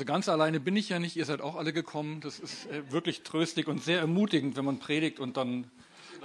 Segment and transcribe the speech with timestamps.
[0.00, 2.22] Also ganz alleine bin ich ja nicht, ihr seid auch alle gekommen.
[2.22, 5.70] Das ist äh, wirklich tröstlich und sehr ermutigend, wenn man predigt und dann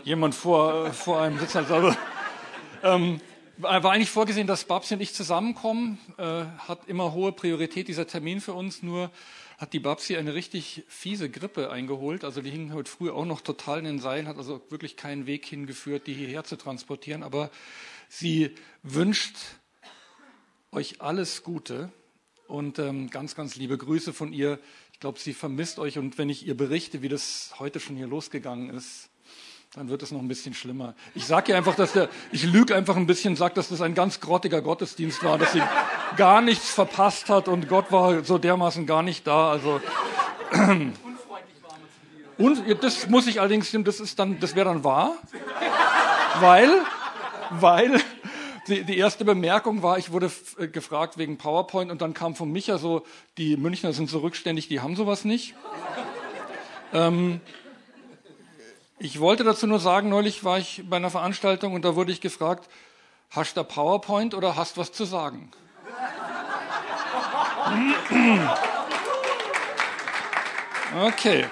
[0.06, 1.58] jemand vor, äh, vor einem sitzt.
[1.58, 1.94] Also,
[2.84, 3.20] ähm,
[3.58, 5.98] war eigentlich vorgesehen, dass Babsi und ich zusammenkommen.
[6.16, 8.82] Äh, hat immer hohe Priorität dieser Termin für uns.
[8.82, 9.12] Nur
[9.58, 12.24] hat die Babsi eine richtig fiese Grippe eingeholt.
[12.24, 15.26] Also die hing heute früh auch noch total in den Seilen, hat also wirklich keinen
[15.26, 17.24] Weg hingeführt, die hierher zu transportieren.
[17.24, 17.52] Aber
[18.08, 19.36] sie wünscht
[20.72, 21.92] euch alles Gute
[22.48, 24.60] und ähm, ganz, ganz liebe Grüße von ihr.
[24.94, 28.08] Ich glaube, sie vermisst euch und wenn ich ihr berichte, wie das heute schon hier
[28.08, 29.10] losgegangen ist,
[29.76, 30.96] dann wird es noch ein bisschen schlimmer.
[31.16, 33.94] Ich sage ihr einfach, dass der, ich lüge einfach ein bisschen, sage, dass das ein
[33.94, 35.62] ganz grottiger Gottesdienst war, dass sie
[36.16, 39.52] gar nichts verpasst hat und Gott war so dermaßen gar nicht da.
[39.52, 39.82] Also
[42.38, 45.18] und das muss ich allerdings, das ist dann, das wäre dann wahr,
[46.40, 46.70] weil,
[47.50, 48.02] weil
[48.68, 52.52] die, die erste Bemerkung war, ich wurde äh, gefragt wegen PowerPoint und dann kam von
[52.52, 53.06] Micha so,
[53.38, 55.54] die Münchner sind so rückständig, die haben sowas nicht.
[56.94, 57.42] Ähm,
[58.98, 62.22] ich wollte dazu nur sagen, neulich war ich bei einer Veranstaltung und da wurde ich
[62.22, 62.70] gefragt,
[63.30, 65.52] hast du PowerPoint oder hast was zu sagen?
[71.04, 71.46] Okay.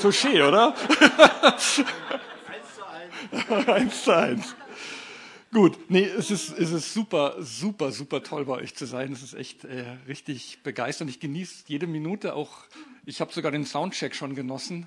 [0.00, 0.74] Touché, oder?
[1.42, 1.84] eins zu
[2.86, 3.68] eins.
[3.68, 4.56] eins zu eins.
[5.56, 9.10] Gut, nee, es ist, es ist super, super, super toll bei euch zu sein.
[9.14, 11.10] Es ist echt äh, richtig begeisternd.
[11.10, 12.58] Ich genieße jede Minute auch.
[13.06, 14.86] Ich habe sogar den Soundcheck schon genossen.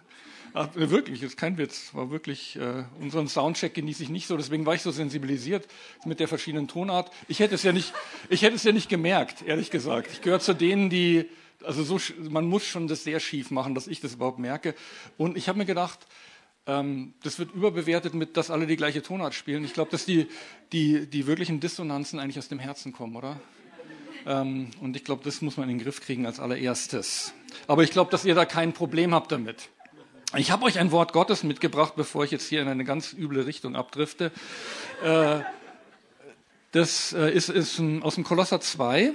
[0.54, 1.96] Ach, äh, wirklich, ist kein Witz.
[1.96, 4.38] War wirklich, äh, unseren Soundcheck genieße ich nicht so.
[4.38, 5.68] Deswegen war ich so sensibilisiert
[6.06, 7.12] mit der verschiedenen Tonart.
[7.28, 7.92] Ich hätte es ja nicht,
[8.30, 10.12] ich hätte es ja nicht gemerkt, ehrlich gesagt.
[10.14, 11.26] Ich gehöre zu denen, die,
[11.64, 14.76] also so, man muss schon das sehr schief machen, dass ich das überhaupt merke.
[15.18, 16.06] Und ich habe mir gedacht,
[17.24, 19.64] das wird überbewertet mit, dass alle die gleiche Tonart spielen.
[19.64, 20.28] Ich glaube, dass die,
[20.72, 23.40] die, die wirklichen Dissonanzen eigentlich aus dem Herzen kommen, oder?
[24.26, 27.34] Ähm, und ich glaube, das muss man in den Griff kriegen als allererstes.
[27.68, 29.70] Aber ich glaube, dass ihr da kein Problem habt damit.
[30.38, 33.46] Ich habe euch ein Wort Gottes mitgebracht, bevor ich jetzt hier in eine ganz üble
[33.46, 34.32] Richtung abdrifte.
[35.04, 35.40] Äh,
[36.72, 39.14] das äh, ist, ist aus dem Kolosser 2.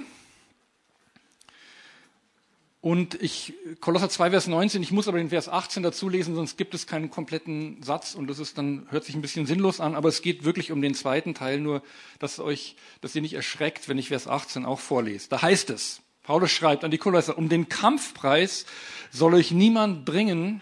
[2.85, 6.55] Und ich, Kolosser 2, Vers 19, ich muss aber den Vers 18 dazu lesen, sonst
[6.55, 9.95] gibt es keinen kompletten Satz und das ist dann, hört sich ein bisschen sinnlos an,
[9.95, 11.81] aber es geht wirklich um den zweiten Teil, nur,
[12.19, 15.29] dass euch, dass ihr nicht erschreckt, wenn ich Vers 18 auch vorlese.
[15.29, 18.67] Da heißt es, Paulus schreibt an die Kolosser, um den Kampfpreis
[19.09, 20.61] soll euch niemand bringen,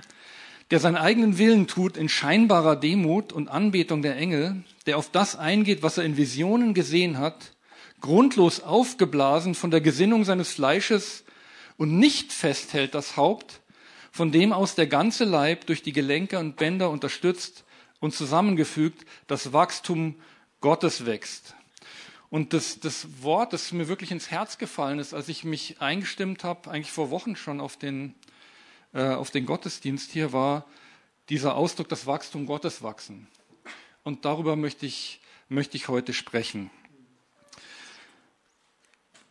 [0.71, 5.35] der seinen eigenen Willen tut in scheinbarer Demut und Anbetung der Engel, der auf das
[5.35, 7.51] eingeht, was er in Visionen gesehen hat,
[7.99, 11.22] grundlos aufgeblasen von der Gesinnung seines Fleisches,
[11.83, 13.59] und nicht festhält das Haupt,
[14.09, 17.65] von dem aus der ganze Leib durch die Gelenke und Bänder unterstützt
[17.99, 20.15] und zusammengefügt das Wachstum
[20.61, 21.55] Gottes wächst.
[22.29, 26.45] Und das, das Wort, das mir wirklich ins Herz gefallen ist, als ich mich eingestimmt
[26.45, 28.15] habe, eigentlich vor Wochen schon auf den,
[28.93, 30.65] äh, auf den Gottesdienst hier, war
[31.27, 33.27] dieser Ausdruck, das Wachstum Gottes wachsen.
[34.03, 35.19] Und darüber möchte ich,
[35.49, 36.71] möchte ich heute sprechen.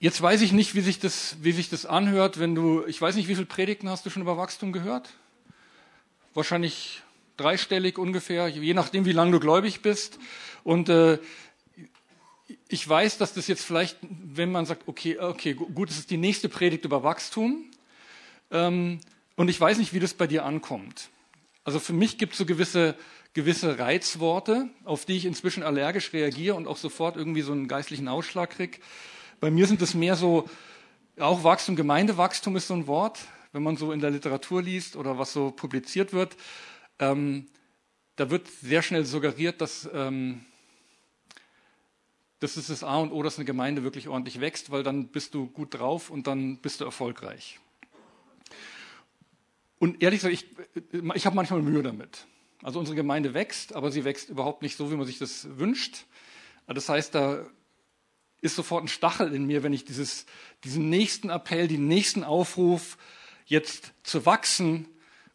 [0.02, 3.14] Jetzt weiß ich nicht, wie sich das, wie sich das anhört, wenn du, ich weiß
[3.14, 5.10] nicht, wie viele Predigten hast du schon über Wachstum gehört?
[6.34, 7.02] Wahrscheinlich
[7.36, 10.18] dreistellig ungefähr, je nachdem, wie lange du gläubig bist.
[10.64, 11.20] Und äh,
[12.66, 16.16] ich weiß, dass das jetzt vielleicht, wenn man sagt, okay, okay, gut, es ist die
[16.16, 17.66] nächste Predigt über Wachstum.
[18.50, 18.98] Ähm,
[19.36, 21.10] und ich weiß nicht, wie das bei dir ankommt.
[21.62, 22.96] Also für mich gibt es so gewisse,
[23.34, 28.08] gewisse Reizworte, auf die ich inzwischen allergisch reagiere und auch sofort irgendwie so einen geistlichen
[28.08, 28.80] Ausschlag kriege.
[29.42, 30.48] Bei mir sind es mehr so,
[31.18, 33.18] auch Wachstum, Gemeindewachstum ist so ein Wort,
[33.50, 36.36] wenn man so in der Literatur liest oder was so publiziert wird.
[37.00, 37.48] Ähm,
[38.14, 40.44] da wird sehr schnell suggeriert, dass ähm,
[42.38, 45.34] das ist das A und O, dass eine Gemeinde wirklich ordentlich wächst, weil dann bist
[45.34, 47.58] du gut drauf und dann bist du erfolgreich.
[49.80, 50.46] Und ehrlich gesagt, ich,
[51.16, 52.28] ich habe manchmal Mühe damit.
[52.62, 56.04] Also unsere Gemeinde wächst, aber sie wächst überhaupt nicht so, wie man sich das wünscht.
[56.68, 57.44] Das heißt, da
[58.42, 60.26] ist sofort ein Stachel in mir, wenn ich dieses,
[60.64, 62.98] diesen nächsten Appell, den nächsten Aufruf,
[63.46, 64.86] jetzt zu wachsen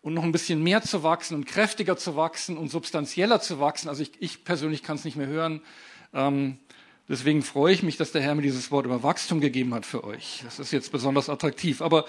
[0.02, 3.90] und noch ein bisschen mehr zu wachsen und kräftiger zu wachsen und substanzieller zu wachsen.
[3.90, 5.62] Also ich, ich persönlich kann es nicht mehr hören.
[6.14, 6.60] Ähm,
[7.08, 10.04] deswegen freue ich mich, dass der Herr mir dieses Wort über Wachstum gegeben hat für
[10.04, 10.42] euch.
[10.44, 11.82] Das ist jetzt besonders attraktiv.
[11.82, 12.06] Aber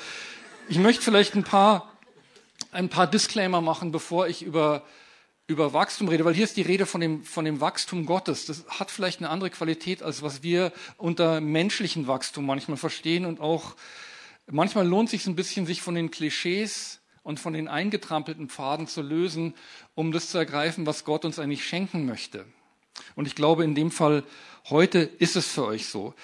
[0.68, 1.92] ich möchte vielleicht ein paar,
[2.72, 4.84] ein paar Disclaimer machen, bevor ich über
[5.48, 8.44] über Wachstum rede, weil hier ist die Rede von dem, von dem Wachstum Gottes.
[8.44, 13.24] Das hat vielleicht eine andere Qualität, als was wir unter menschlichen Wachstum manchmal verstehen.
[13.24, 13.74] Und auch
[14.46, 18.86] manchmal lohnt es sich ein bisschen, sich von den Klischees und von den eingetrampelten Pfaden
[18.88, 19.54] zu lösen,
[19.94, 22.44] um das zu ergreifen, was Gott uns eigentlich schenken möchte.
[23.14, 24.24] Und ich glaube, in dem Fall
[24.68, 26.14] heute ist es für euch so.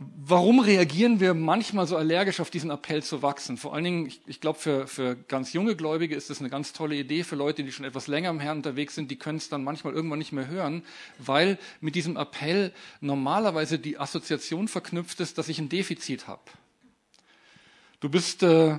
[0.00, 3.56] Warum reagieren wir manchmal so allergisch auf diesen Appell zu wachsen?
[3.56, 6.72] Vor allen Dingen, ich, ich glaube, für, für ganz junge Gläubige ist das eine ganz
[6.72, 7.24] tolle Idee.
[7.24, 9.94] Für Leute, die schon etwas länger im Herrn unterwegs sind, die können es dann manchmal
[9.94, 10.84] irgendwann nicht mehr hören,
[11.18, 16.42] weil mit diesem Appell normalerweise die Assoziation verknüpft ist, dass ich ein Defizit habe.
[17.98, 18.78] Du bist äh,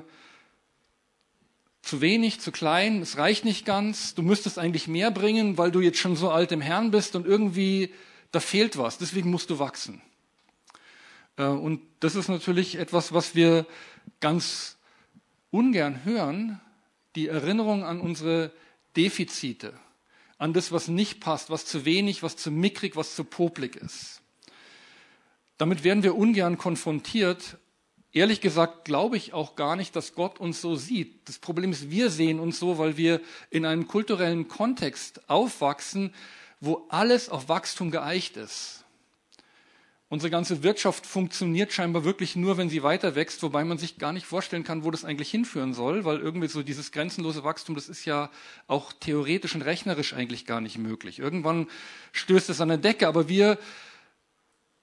[1.82, 5.82] zu wenig, zu klein, es reicht nicht ganz, du müsstest eigentlich mehr bringen, weil du
[5.82, 7.94] jetzt schon so alt im Herrn bist und irgendwie,
[8.32, 10.02] da fehlt was, deswegen musst du wachsen.
[11.40, 13.66] Äh, und das ist natürlich etwas, was wir
[14.20, 14.78] ganz
[15.50, 16.60] ungern hören,
[17.16, 18.52] die Erinnerung an unsere
[18.96, 19.74] Defizite,
[20.38, 24.22] an das, was nicht passt, was zu wenig, was zu mickrig, was zu poplig ist.
[25.58, 27.58] Damit werden wir ungern konfrontiert.
[28.12, 31.28] Ehrlich gesagt glaube ich auch gar nicht, dass Gott uns so sieht.
[31.28, 36.14] Das Problem ist, wir sehen uns so, weil wir in einem kulturellen Kontext aufwachsen,
[36.62, 38.86] wo alles auf Wachstum geeicht ist.
[40.12, 44.12] Unsere ganze Wirtschaft funktioniert scheinbar wirklich nur, wenn sie weiter wächst, wobei man sich gar
[44.12, 47.90] nicht vorstellen kann, wo das eigentlich hinführen soll, weil irgendwie so dieses grenzenlose Wachstum, das
[47.90, 48.32] ist ja
[48.66, 51.20] auch theoretisch und rechnerisch eigentlich gar nicht möglich.
[51.20, 51.68] Irgendwann
[52.14, 53.60] stößt es an der Decke, aber wir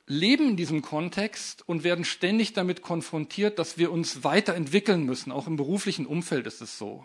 [0.07, 5.33] leben in diesem Kontext und werden ständig damit konfrontiert, dass wir uns weiterentwickeln müssen.
[5.33, 7.05] Auch im beruflichen Umfeld ist es so.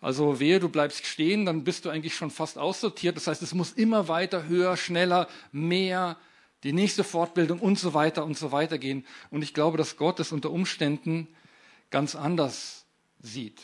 [0.00, 3.16] Also wehe, du bleibst stehen, dann bist du eigentlich schon fast aussortiert.
[3.16, 6.16] Das heißt, es muss immer weiter, höher, schneller, mehr,
[6.62, 9.04] die nächste Fortbildung und so weiter und so weiter gehen.
[9.30, 11.28] Und ich glaube, dass Gott es unter Umständen
[11.90, 12.84] ganz anders
[13.20, 13.60] sieht.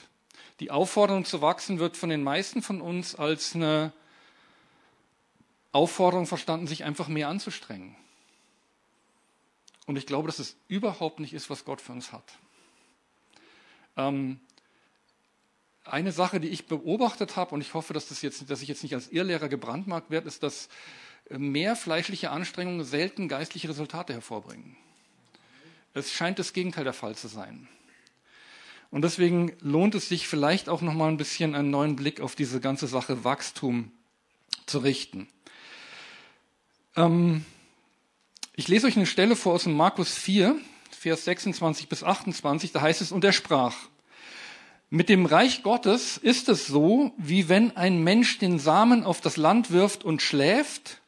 [0.61, 3.93] Die Aufforderung zu wachsen wird von den meisten von uns als eine
[5.71, 7.95] Aufforderung verstanden, sich einfach mehr anzustrengen.
[9.87, 12.25] Und ich glaube, dass es überhaupt nicht ist, was Gott für uns hat.
[13.97, 14.41] Ähm,
[15.85, 18.83] eine Sache, die ich beobachtet habe, und ich hoffe, dass, das jetzt, dass ich jetzt
[18.83, 20.69] nicht als Irrlehrer gebrandmarkt werde, ist, dass
[21.31, 24.77] mehr fleischliche Anstrengungen selten geistliche Resultate hervorbringen.
[25.95, 27.69] Es scheint das Gegenteil der Fall zu sein.
[28.91, 32.35] Und deswegen lohnt es sich vielleicht auch noch mal ein bisschen einen neuen Blick auf
[32.35, 33.93] diese ganze Sache Wachstum
[34.67, 35.29] zu richten.
[36.97, 37.45] Ähm,
[38.57, 40.59] ich lese euch eine Stelle vor aus dem Markus 4,
[40.91, 42.73] Vers 26 bis 28.
[42.73, 43.77] Da heißt es, und er sprach,
[44.91, 49.37] mit dem Reich Gottes ist es so, wie wenn ein Mensch den Samen auf das
[49.37, 51.03] Land wirft und schläft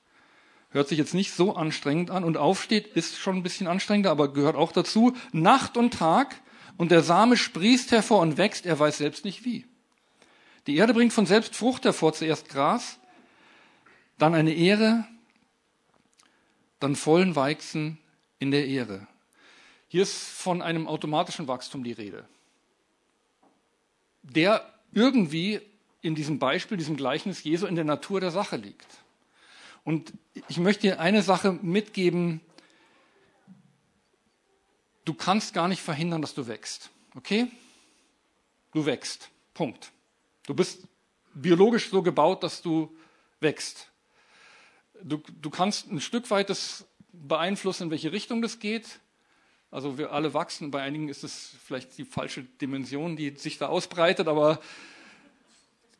[0.70, 4.32] Hört sich jetzt nicht so anstrengend an und aufsteht ist schon ein bisschen anstrengender, aber
[4.32, 5.16] gehört auch dazu.
[5.32, 6.40] Nacht und Tag
[6.76, 9.66] und der Same sprießt hervor und wächst, er weiß selbst nicht wie.
[10.66, 12.98] Die Erde bringt von selbst Frucht hervor, zuerst Gras,
[14.18, 15.04] dann eine Ehre,
[16.78, 17.98] dann vollen Weichsen
[18.38, 19.06] in der Ehre.
[19.88, 22.28] Hier ist von einem automatischen Wachstum die Rede,
[24.22, 25.60] der irgendwie
[26.00, 28.86] in diesem Beispiel, diesem Gleichnis Jesu in der Natur der Sache liegt.
[29.84, 30.12] Und
[30.48, 32.40] ich möchte dir eine Sache mitgeben.
[35.04, 36.90] Du kannst gar nicht verhindern, dass du wächst.
[37.16, 37.48] Okay?
[38.72, 39.30] Du wächst.
[39.54, 39.92] Punkt.
[40.46, 40.86] Du bist
[41.34, 42.96] biologisch so gebaut, dass du
[43.40, 43.90] wächst.
[45.02, 49.00] Du, du kannst ein Stück weit das beeinflussen, in welche Richtung das geht.
[49.70, 50.70] Also wir alle wachsen.
[50.70, 54.28] Bei einigen ist es vielleicht die falsche Dimension, die sich da ausbreitet.
[54.28, 54.60] Aber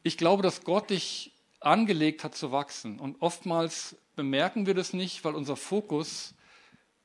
[0.03, 2.99] ich glaube, dass Gott dich angelegt hat zu wachsen.
[2.99, 6.35] Und oftmals bemerken wir das nicht, weil unser Fokus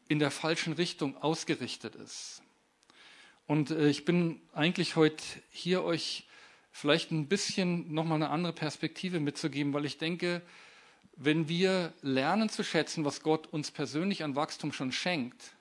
[0.07, 2.41] in der falschen Richtung ausgerichtet ist.
[3.47, 6.27] Und äh, ich bin eigentlich heute hier, euch
[6.71, 10.41] vielleicht ein bisschen nochmal eine andere Perspektive mitzugeben, weil ich denke,
[11.15, 15.55] wenn wir lernen zu schätzen, was Gott uns persönlich an Wachstum schon schenkt,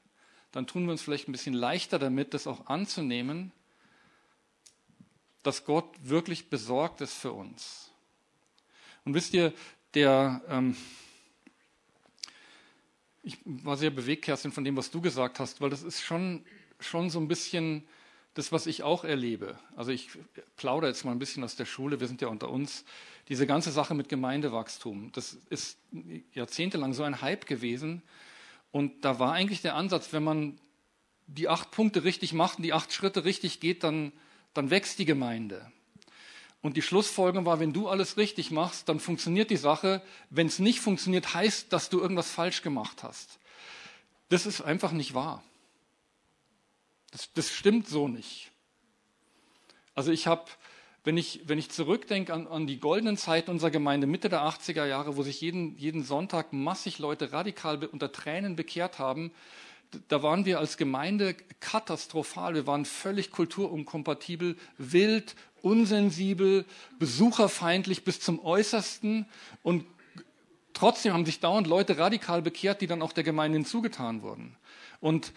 [0.50, 3.52] dann tun wir uns vielleicht ein bisschen leichter damit, das auch anzunehmen,
[5.42, 7.92] dass Gott wirklich besorgt ist für uns.
[9.04, 9.52] Und wisst ihr,
[9.94, 10.76] der, ähm,
[13.22, 16.44] ich war sehr bewegt, Kerstin, von dem, was du gesagt hast, weil das ist schon,
[16.80, 17.84] schon so ein bisschen
[18.34, 19.58] das, was ich auch erlebe.
[19.76, 20.10] Also ich
[20.56, 22.84] plaudere jetzt mal ein bisschen aus der Schule, wir sind ja unter uns.
[23.28, 25.78] Diese ganze Sache mit Gemeindewachstum, das ist
[26.32, 28.02] jahrzehntelang so ein Hype gewesen.
[28.72, 30.58] Und da war eigentlich der Ansatz, wenn man
[31.26, 34.12] die acht Punkte richtig macht und die acht Schritte richtig geht, dann,
[34.52, 35.70] dann wächst die Gemeinde.
[36.64, 40.00] Und die Schlussfolgerung war, wenn du alles richtig machst, dann funktioniert die Sache.
[40.30, 43.38] Wenn es nicht funktioniert, heißt, dass du irgendwas falsch gemacht hast.
[44.30, 45.44] Das ist einfach nicht wahr.
[47.10, 48.50] Das, das stimmt so nicht.
[49.94, 50.46] Also ich habe,
[51.04, 54.86] wenn ich, wenn ich zurückdenke an, an die goldenen Zeiten unserer Gemeinde Mitte der 80er
[54.86, 59.32] Jahre, wo sich jeden, jeden Sonntag massig Leute radikal unter Tränen bekehrt haben,
[60.08, 62.54] da waren wir als Gemeinde katastrophal.
[62.54, 66.64] Wir waren völlig kulturunkompatibel, wild, unsensibel,
[66.98, 69.26] besucherfeindlich bis zum Äußersten
[69.62, 69.86] und
[70.74, 74.56] trotzdem haben sich dauernd Leute radikal bekehrt, die dann auch der Gemeinde hinzugetan wurden.
[75.00, 75.32] Und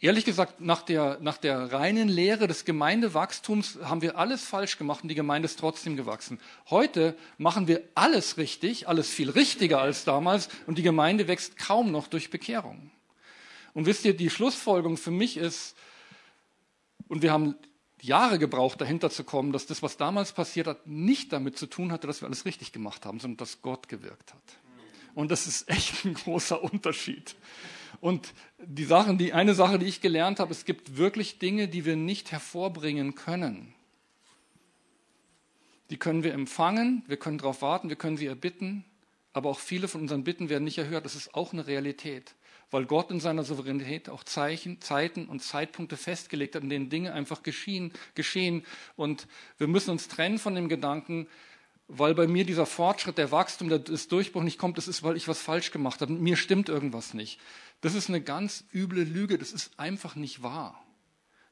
[0.00, 5.02] ehrlich gesagt, nach der, nach der reinen Lehre des Gemeindewachstums haben wir alles falsch gemacht
[5.02, 6.40] und die Gemeinde ist trotzdem gewachsen.
[6.70, 11.90] Heute machen wir alles richtig, alles viel richtiger als damals und die Gemeinde wächst kaum
[11.90, 12.90] noch durch Bekehrung.
[13.74, 15.76] Und wisst ihr, die Schlussfolgerung für mich ist,
[17.08, 17.56] und wir haben
[18.00, 21.92] Jahre gebraucht, dahinter zu kommen, dass das, was damals passiert hat, nicht damit zu tun
[21.92, 24.42] hatte, dass wir alles richtig gemacht haben, sondern dass Gott gewirkt hat.
[25.14, 27.34] Und das ist echt ein großer Unterschied.
[28.00, 31.84] Und die Sachen, die eine Sache, die ich gelernt habe, es gibt wirklich Dinge, die
[31.84, 33.74] wir nicht hervorbringen können.
[35.90, 38.84] Die können wir empfangen, wir können darauf warten, wir können sie erbitten,
[39.32, 41.04] aber auch viele von unseren Bitten werden nicht erhört.
[41.04, 42.34] Das ist auch eine Realität
[42.70, 47.12] weil Gott in seiner Souveränität auch Zeichen, Zeiten und Zeitpunkte festgelegt hat, in denen Dinge
[47.12, 48.64] einfach geschehen, geschehen.
[48.96, 49.26] Und
[49.58, 51.26] wir müssen uns trennen von dem Gedanken,
[51.88, 55.16] weil bei mir dieser Fortschritt, der Wachstum, der das Durchbruch nicht kommt, das ist, weil
[55.16, 56.12] ich was falsch gemacht habe.
[56.12, 57.38] Mir stimmt irgendwas nicht.
[57.82, 59.38] Das ist eine ganz üble Lüge.
[59.38, 60.82] Das ist einfach nicht wahr.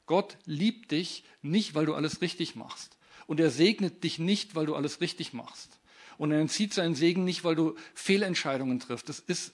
[0.05, 2.97] Gott liebt dich nicht, weil du alles richtig machst.
[3.27, 5.79] Und er segnet dich nicht, weil du alles richtig machst.
[6.17, 9.09] Und er entzieht seinen Segen nicht, weil du Fehlentscheidungen triffst.
[9.09, 9.53] Das ist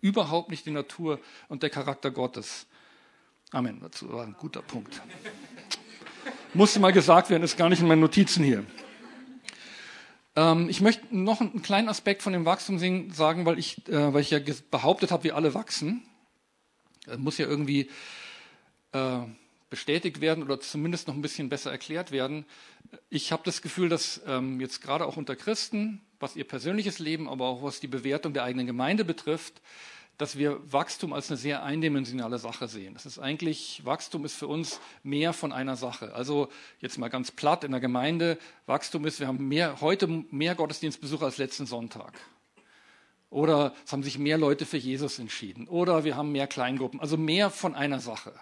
[0.00, 2.66] überhaupt nicht die Natur und der Charakter Gottes.
[3.50, 3.80] Amen.
[3.80, 5.00] Das war ein guter Punkt.
[6.54, 8.64] Musste mal gesagt werden, ist gar nicht in meinen Notizen hier.
[10.36, 12.78] Ähm, ich möchte noch einen kleinen Aspekt von dem Wachstum
[13.12, 14.38] sagen, weil ich, äh, weil ich ja
[14.70, 16.02] behauptet habe, wir alle wachsen.
[17.06, 17.90] Das muss ja irgendwie
[18.92, 19.20] äh,
[19.70, 22.44] bestätigt werden oder zumindest noch ein bisschen besser erklärt werden.
[23.10, 27.28] Ich habe das Gefühl, dass ähm, jetzt gerade auch unter Christen was ihr persönliches Leben,
[27.28, 29.60] aber auch was die Bewertung der eigenen Gemeinde betrifft,
[30.16, 32.94] dass wir Wachstum als eine sehr eindimensionale Sache sehen.
[32.94, 36.12] Das ist eigentlich, Wachstum ist für uns mehr von einer Sache.
[36.12, 36.48] Also
[36.80, 41.26] jetzt mal ganz platt in der Gemeinde, Wachstum ist, wir haben mehr, heute mehr Gottesdienstbesucher
[41.26, 42.14] als letzten Sonntag.
[43.30, 45.68] Oder es haben sich mehr Leute für Jesus entschieden.
[45.68, 46.98] Oder wir haben mehr Kleingruppen.
[46.98, 48.32] Also mehr von einer Sache.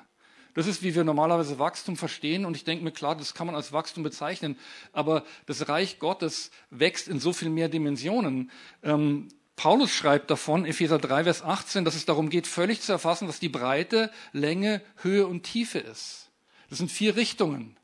[0.56, 2.46] Das ist, wie wir normalerweise Wachstum verstehen.
[2.46, 4.58] Und ich denke mir, klar, das kann man als Wachstum bezeichnen.
[4.94, 8.50] Aber das Reich Gottes wächst in so viel mehr Dimensionen.
[8.82, 13.28] Ähm, Paulus schreibt davon, Epheser 3, Vers 18, dass es darum geht, völlig zu erfassen,
[13.28, 16.30] was die Breite, Länge, Höhe und Tiefe ist.
[16.70, 17.76] Das sind vier Richtungen,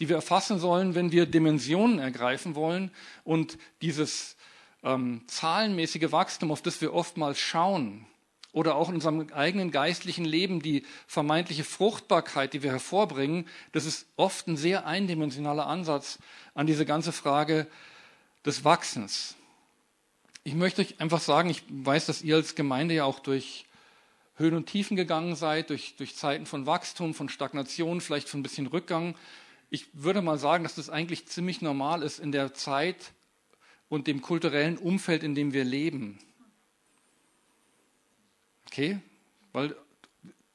[0.00, 2.90] die wir erfassen sollen, wenn wir Dimensionen ergreifen wollen.
[3.24, 4.38] Und dieses
[4.82, 8.06] ähm, zahlenmäßige Wachstum, auf das wir oftmals schauen,
[8.52, 14.06] oder auch in unserem eigenen geistlichen Leben die vermeintliche Fruchtbarkeit, die wir hervorbringen, das ist
[14.16, 16.18] oft ein sehr eindimensionaler Ansatz
[16.54, 17.66] an diese ganze Frage
[18.44, 19.36] des Wachsens.
[20.44, 23.66] Ich möchte euch einfach sagen, ich weiß, dass ihr als Gemeinde ja auch durch
[24.36, 28.44] Höhen und Tiefen gegangen seid, durch, durch Zeiten von Wachstum, von Stagnation, vielleicht von ein
[28.44, 29.14] bisschen Rückgang.
[29.68, 33.12] Ich würde mal sagen, dass das eigentlich ziemlich normal ist in der Zeit
[33.88, 36.18] und dem kulturellen Umfeld, in dem wir leben.
[38.78, 39.00] Okay?
[39.52, 39.74] Weil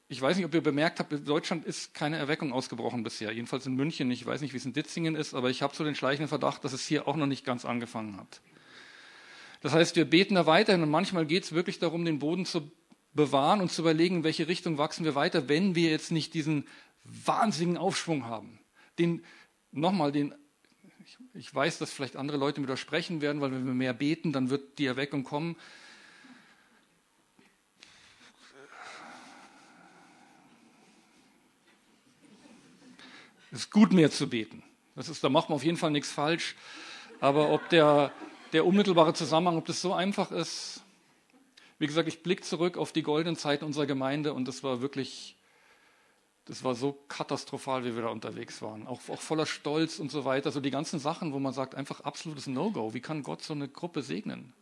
[0.08, 3.34] ich weiß nicht, ob ihr bemerkt habt, in Deutschland ist keine Erweckung ausgebrochen bisher.
[3.34, 4.10] Jedenfalls in München.
[4.12, 6.64] Ich weiß nicht, wie es in Ditzingen ist, aber ich habe so den schleichenden Verdacht,
[6.64, 8.40] dass es hier auch noch nicht ganz angefangen hat.
[9.60, 12.72] Das heißt, wir beten da weiterhin und manchmal geht es wirklich darum, den Boden zu
[13.14, 16.66] bewahren und zu überlegen, in welche Richtung wachsen wir weiter, wenn wir jetzt nicht diesen
[17.04, 18.60] wahnsinnigen Aufschwung haben.
[19.00, 19.26] Den,
[19.72, 20.34] nochmal, den,
[21.06, 24.50] ich, ich weiß, dass vielleicht andere Leute widersprechen werden, weil wenn wir mehr beten, dann
[24.50, 25.58] wird die Erweckung kommen.
[33.54, 34.64] Es ist gut, mehr zu beten.
[34.96, 36.56] Das ist, da macht man auf jeden Fall nichts falsch.
[37.20, 38.12] Aber ob der,
[38.52, 40.82] der unmittelbare Zusammenhang, ob das so einfach ist,
[41.78, 45.36] wie gesagt, ich blicke zurück auf die goldenen Zeiten unserer Gemeinde und das war wirklich,
[46.46, 48.88] das war so katastrophal, wie wir da unterwegs waren.
[48.88, 50.52] Auch, auch voller Stolz und so weiter.
[50.52, 52.96] So die ganzen Sachen, wo man sagt, einfach absolutes No-Go.
[52.96, 54.54] Wie kann Gott so eine Gruppe segnen?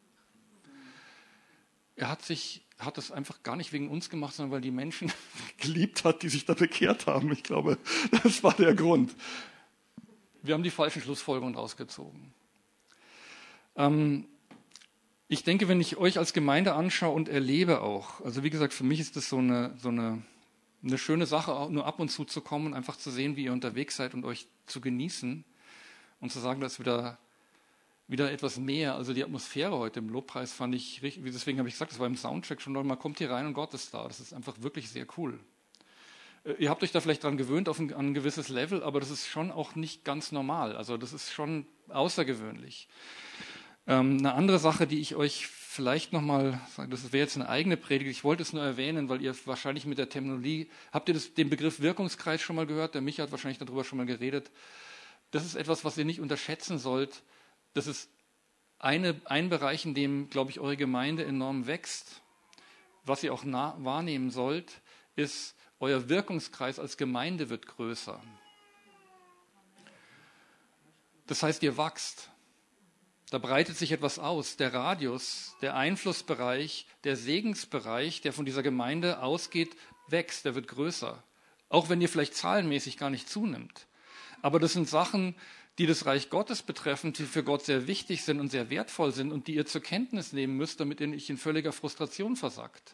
[2.02, 5.12] Er hat sich hat es einfach gar nicht wegen uns gemacht, sondern weil die Menschen
[5.58, 7.32] geliebt hat, die sich da bekehrt haben.
[7.32, 7.78] Ich glaube,
[8.24, 9.16] das war der Grund.
[10.42, 12.34] Wir haben die falschen Schlussfolgerungen rausgezogen.
[13.76, 14.26] Ähm,
[15.28, 18.84] ich denke, wenn ich euch als Gemeinde anschaue und erlebe auch, also wie gesagt, für
[18.84, 20.24] mich ist das so eine, so eine,
[20.84, 23.96] eine schöne Sache, nur ab und zu zu kommen, einfach zu sehen, wie ihr unterwegs
[23.96, 25.46] seid und euch zu genießen
[26.20, 27.20] und zu sagen, dass wieder
[28.12, 28.96] wieder etwas mehr.
[28.96, 32.08] Also die Atmosphäre heute im Lobpreis fand ich richtig, deswegen habe ich gesagt, das war
[32.08, 34.06] im Soundcheck schon, man kommt hier rein und Gott ist da.
[34.06, 35.40] Das ist einfach wirklich sehr cool.
[36.44, 39.10] Äh, ihr habt euch da vielleicht dran gewöhnt auf ein, ein, gewisses Level, aber das
[39.10, 40.76] ist schon auch nicht ganz normal.
[40.76, 42.90] Also das ist schon außergewöhnlich.
[43.88, 48.12] Ähm, eine andere Sache, die ich euch vielleicht nochmal, das wäre jetzt eine eigene Predigt,
[48.12, 51.50] ich wollte es nur erwähnen, weil ihr wahrscheinlich mit der Terminologie, habt ihr das, den
[51.50, 52.94] Begriff Wirkungskreis schon mal gehört?
[52.94, 54.52] Der Micha hat wahrscheinlich darüber schon mal geredet.
[55.32, 57.24] Das ist etwas, was ihr nicht unterschätzen sollt
[57.74, 58.10] das ist
[58.80, 62.22] eine, ein Bereich, in dem, glaube ich, eure Gemeinde enorm wächst,
[63.04, 64.82] was ihr auch nah, wahrnehmen sollt,
[65.16, 68.22] ist, euer Wirkungskreis als Gemeinde wird größer.
[71.28, 72.30] Das heißt, ihr wachst.
[73.30, 74.58] Da breitet sich etwas aus.
[74.58, 79.76] Der Radius, der Einflussbereich, der Segensbereich, der von dieser Gemeinde ausgeht,
[80.08, 81.24] wächst, der wird größer.
[81.70, 83.88] Auch wenn ihr vielleicht zahlenmäßig gar nicht zunimmt.
[84.42, 85.36] Aber das sind Sachen,
[85.82, 89.32] die das Reich Gottes betreffen, die für Gott sehr wichtig sind und sehr wertvoll sind
[89.32, 92.94] und die ihr zur Kenntnis nehmen müsst, damit ihr nicht in völliger Frustration versagt.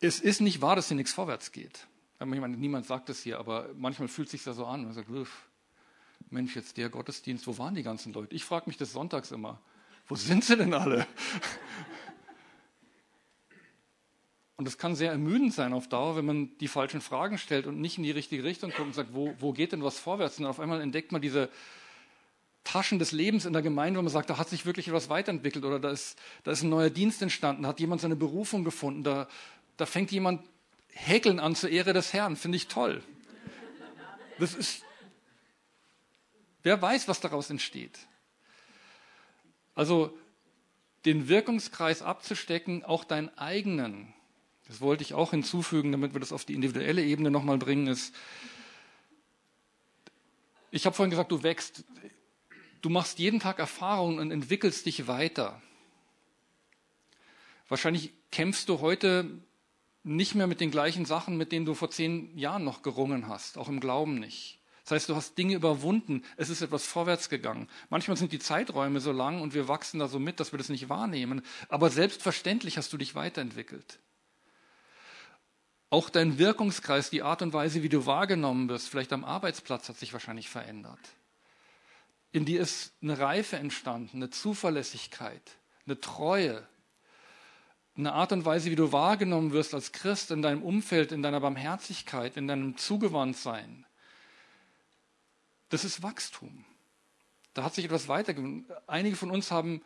[0.00, 1.86] Es ist nicht wahr, dass hier nichts vorwärts geht.
[2.18, 4.82] Ich meine, niemand sagt es hier, aber manchmal fühlt es sich da so an.
[4.82, 5.08] Man sagt,
[6.28, 8.34] Mensch, jetzt der Gottesdienst, wo waren die ganzen Leute?
[8.34, 9.60] Ich frage mich das sonntags immer.
[10.08, 11.06] Wo sind sie denn alle?
[14.58, 17.80] Und das kann sehr ermüdend sein auf Dauer, wenn man die falschen Fragen stellt und
[17.80, 20.40] nicht in die richtige Richtung guckt und sagt, wo, wo geht denn was vorwärts?
[20.40, 21.48] Und auf einmal entdeckt man diese
[22.64, 25.64] Taschen des Lebens in der Gemeinde, wo man sagt, da hat sich wirklich etwas weiterentwickelt
[25.64, 29.04] oder da ist, da ist ein neuer Dienst entstanden, da hat jemand seine Berufung gefunden,
[29.04, 29.28] da,
[29.76, 30.44] da fängt jemand
[30.88, 33.04] Häkeln an zur Ehre des Herrn, finde ich toll.
[34.40, 34.82] Das ist,
[36.64, 37.96] wer weiß, was daraus entsteht.
[39.76, 40.18] Also
[41.04, 44.12] den Wirkungskreis abzustecken, auch deinen eigenen,
[44.68, 48.14] das wollte ich auch hinzufügen, damit wir das auf die individuelle Ebene nochmal bringen, ist,
[50.70, 51.84] ich habe vorhin gesagt, du wächst,
[52.82, 55.62] du machst jeden Tag Erfahrungen und entwickelst dich weiter.
[57.68, 59.30] Wahrscheinlich kämpfst du heute
[60.04, 63.56] nicht mehr mit den gleichen Sachen, mit denen du vor zehn Jahren noch gerungen hast,
[63.56, 64.58] auch im Glauben nicht.
[64.84, 67.68] Das heißt, du hast Dinge überwunden, es ist etwas vorwärts gegangen.
[67.90, 70.70] Manchmal sind die Zeiträume so lang und wir wachsen da so mit, dass wir das
[70.70, 73.98] nicht wahrnehmen, aber selbstverständlich hast du dich weiterentwickelt.
[75.90, 79.96] Auch dein Wirkungskreis, die Art und Weise, wie du wahrgenommen wirst, vielleicht am Arbeitsplatz, hat
[79.96, 81.00] sich wahrscheinlich verändert.
[82.30, 85.42] In dir ist eine Reife entstanden, eine Zuverlässigkeit,
[85.86, 86.66] eine Treue,
[87.96, 91.40] eine Art und Weise, wie du wahrgenommen wirst als Christ in deinem Umfeld, in deiner
[91.40, 93.86] Barmherzigkeit, in deinem Zugewandtsein.
[95.70, 96.64] Das ist Wachstum.
[97.54, 98.66] Da hat sich etwas weitergegeben.
[98.86, 99.82] Einige von uns haben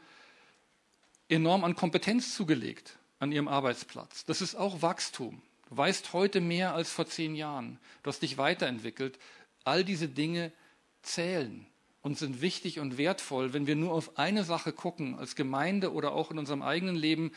[1.28, 4.24] enorm an Kompetenz zugelegt an ihrem Arbeitsplatz.
[4.24, 5.40] Das ist auch Wachstum.
[5.74, 7.78] Weißt heute mehr als vor zehn Jahren.
[8.02, 9.18] Du hast dich weiterentwickelt.
[9.64, 10.52] All diese Dinge
[11.00, 11.66] zählen
[12.02, 16.12] und sind wichtig und wertvoll, wenn wir nur auf eine Sache gucken, als Gemeinde oder
[16.12, 17.32] auch in unserem eigenen Leben.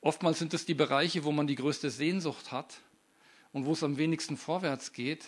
[0.00, 2.78] Oftmals sind es die Bereiche, wo man die größte Sehnsucht hat
[3.50, 5.26] und wo es am wenigsten vorwärts geht.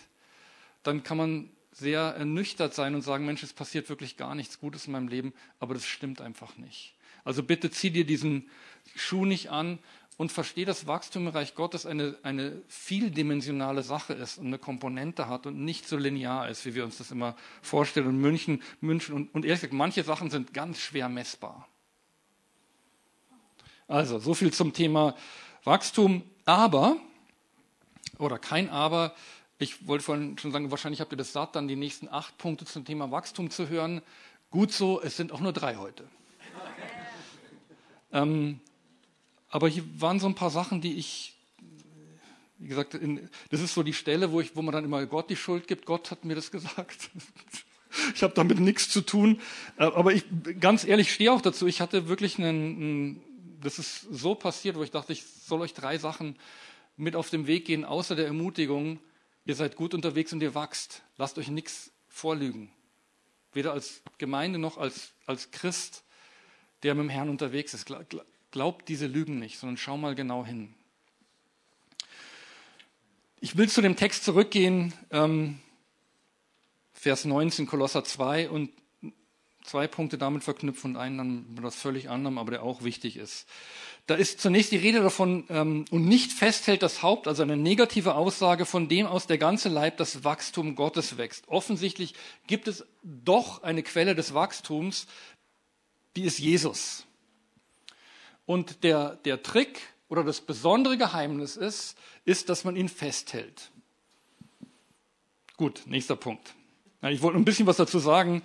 [0.84, 4.86] Dann kann man sehr ernüchtert sein und sagen, Mensch, es passiert wirklich gar nichts Gutes
[4.86, 6.94] in meinem Leben, aber das stimmt einfach nicht.
[7.24, 8.48] Also bitte zieh dir diesen
[8.94, 9.78] Schuh nicht an
[10.16, 15.28] und verstehe, dass Wachstum im Reich Gottes eine, eine vieldimensionale Sache ist und eine Komponente
[15.28, 19.14] hat und nicht so linear ist, wie wir uns das immer vorstellen und München, München
[19.14, 21.68] und, und ehrlich gesagt, manche Sachen sind ganz schwer messbar.
[23.88, 25.14] Also, so viel zum Thema
[25.64, 26.22] Wachstum.
[26.46, 26.96] Aber,
[28.18, 29.14] oder kein Aber,
[29.58, 32.64] ich wollte vorhin schon sagen, wahrscheinlich habt ihr das satt, dann die nächsten acht Punkte
[32.64, 34.00] zum Thema Wachstum zu hören.
[34.50, 36.08] Gut so, es sind auch nur drei heute.
[38.12, 38.60] ähm,
[39.54, 41.32] aber hier waren so ein paar Sachen, die ich,
[42.58, 45.30] wie gesagt, in, das ist so die Stelle, wo, ich, wo man dann immer Gott
[45.30, 45.86] die Schuld gibt.
[45.86, 47.10] Gott hat mir das gesagt.
[48.12, 49.40] Ich habe damit nichts zu tun.
[49.76, 50.24] Äh, aber ich,
[50.58, 51.68] ganz ehrlich, stehe auch dazu.
[51.68, 53.22] Ich hatte wirklich einen,
[53.62, 56.34] das ist so passiert, wo ich dachte, ich soll euch drei Sachen
[56.96, 58.98] mit auf den Weg gehen, außer der Ermutigung,
[59.44, 61.02] ihr seid gut unterwegs und ihr wachst.
[61.18, 62.72] Lasst euch nichts vorlügen.
[63.52, 66.02] Weder als Gemeinde noch als, als Christ,
[66.82, 67.86] der mit dem Herrn unterwegs ist.
[68.54, 70.72] Glaub diese Lügen nicht, sondern schau mal genau hin.
[73.40, 75.58] Ich will zu dem Text zurückgehen, ähm,
[76.92, 78.70] Vers 19, Kolosser 2 und
[79.64, 83.16] zwei Punkte damit verknüpfen und einen dann mit etwas völlig anderem, aber der auch wichtig
[83.16, 83.48] ist.
[84.06, 88.14] Da ist zunächst die Rede davon, ähm, und nicht festhält das Haupt, also eine negative
[88.14, 91.48] Aussage, von dem aus der ganze Leib das Wachstum Gottes wächst.
[91.48, 92.14] Offensichtlich
[92.46, 95.08] gibt es doch eine Quelle des Wachstums,
[96.14, 97.04] die ist Jesus.
[98.46, 103.70] Und der, der Trick oder das besondere Geheimnis ist, ist, dass man ihn festhält.
[105.56, 106.54] Gut, nächster Punkt.
[107.02, 108.42] Ich wollte ein bisschen was dazu sagen.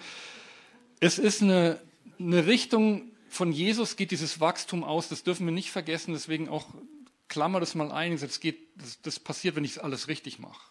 [0.99, 1.81] Es ist eine,
[2.19, 5.07] eine Richtung von Jesus geht dieses Wachstum aus.
[5.07, 6.13] Das dürfen wir nicht vergessen.
[6.13, 6.65] Deswegen auch
[7.27, 8.19] klammer das mal ein.
[8.19, 10.61] Das, geht, das, das passiert, wenn ich alles richtig mache.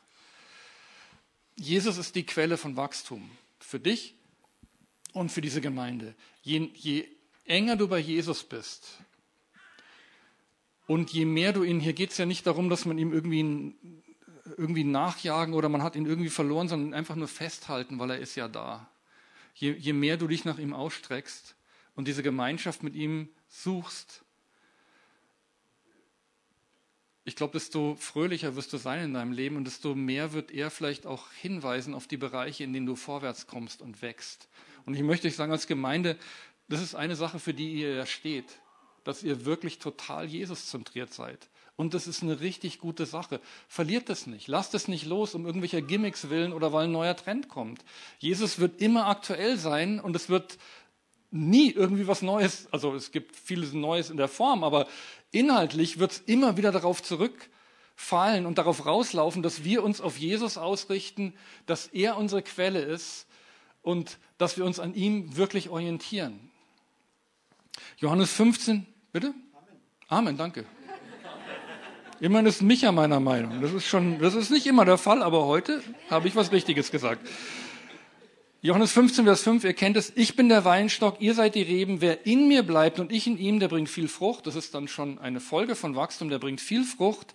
[1.57, 4.15] Jesus ist die Quelle von Wachstum für dich
[5.13, 6.15] und für diese Gemeinde.
[6.43, 7.09] Je, je
[7.45, 8.99] enger du bei Jesus bist,
[10.89, 13.75] und je mehr du ihn, hier geht es ja nicht darum, dass man ihm irgendwie,
[14.57, 18.37] irgendwie nachjagen oder man hat ihn irgendwie verloren, sondern einfach nur festhalten, weil er ist
[18.37, 18.91] ja da.
[19.53, 21.57] Je, je mehr du dich nach ihm ausstreckst
[21.95, 24.25] und diese Gemeinschaft mit ihm suchst,
[27.25, 30.71] ich glaube, desto fröhlicher wirst du sein in deinem Leben und desto mehr wird er
[30.71, 34.49] vielleicht auch hinweisen auf die Bereiche, in denen du vorwärts kommst und wächst.
[34.87, 36.17] Und ich möchte euch sagen, als Gemeinde,
[36.67, 38.59] das ist eine Sache, für die ihr ja steht,
[39.09, 41.49] dass ihr wirklich total Jesus-zentriert seid.
[41.77, 43.41] Und das ist eine richtig gute Sache.
[43.67, 44.49] Verliert das nicht.
[44.49, 47.83] Lasst es nicht los um irgendwelcher Gimmicks willen oder weil ein neuer Trend kommt.
[48.19, 50.59] Jesus wird immer aktuell sein und es wird
[51.31, 54.87] nie irgendwie was Neues, also es gibt vieles Neues in der Form, aber
[55.31, 60.59] inhaltlich wird es immer wieder darauf zurückfallen und darauf rauslaufen, dass wir uns auf Jesus
[60.59, 61.33] ausrichten,
[61.65, 63.27] dass er unsere Quelle ist
[63.81, 66.51] und dass wir uns an ihm wirklich orientieren.
[67.99, 69.35] Johannes 15, bitte?
[69.53, 69.77] Amen,
[70.09, 70.65] Amen danke.
[72.21, 73.61] Immerhin ist Micha meiner Meinung.
[73.61, 76.91] Das ist schon, das ist nicht immer der Fall, aber heute habe ich was Richtiges
[76.91, 77.27] gesagt.
[78.61, 82.01] Johannes 15, Vers 5, ihr kennt es, ich bin der Weinstock, ihr seid die Reben,
[82.01, 84.49] wer in mir bleibt und ich in ihm, der bringt viel Frucht.
[84.49, 87.35] Das ist dann schon eine Folge von Wachstum, der bringt viel Frucht.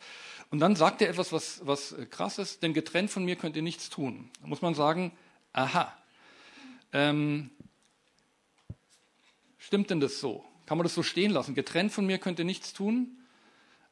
[0.52, 3.62] Und dann sagt er etwas, was, was krass ist, denn getrennt von mir könnt ihr
[3.62, 4.30] nichts tun.
[4.42, 5.14] Da muss man sagen,
[5.54, 5.98] aha,
[6.92, 7.50] ähm,
[9.58, 10.44] stimmt denn das so?
[10.74, 11.54] Kann man das so stehen lassen?
[11.54, 13.16] Getrennt von mir könnt ihr nichts tun?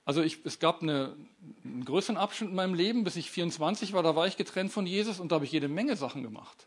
[0.03, 1.15] Also ich, es gab eine,
[1.63, 4.87] einen größeren Abschnitt in meinem Leben, bis ich 24 war, da war ich getrennt von
[4.87, 6.65] Jesus und da habe ich jede Menge Sachen gemacht.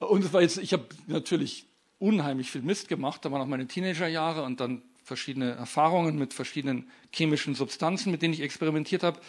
[0.00, 1.66] Und es war jetzt, ich habe natürlich
[2.00, 3.24] unheimlich viel Mist gemacht.
[3.24, 8.34] Da waren auch meine Teenagerjahre und dann verschiedene Erfahrungen mit verschiedenen chemischen Substanzen, mit denen
[8.34, 9.20] ich experimentiert habe.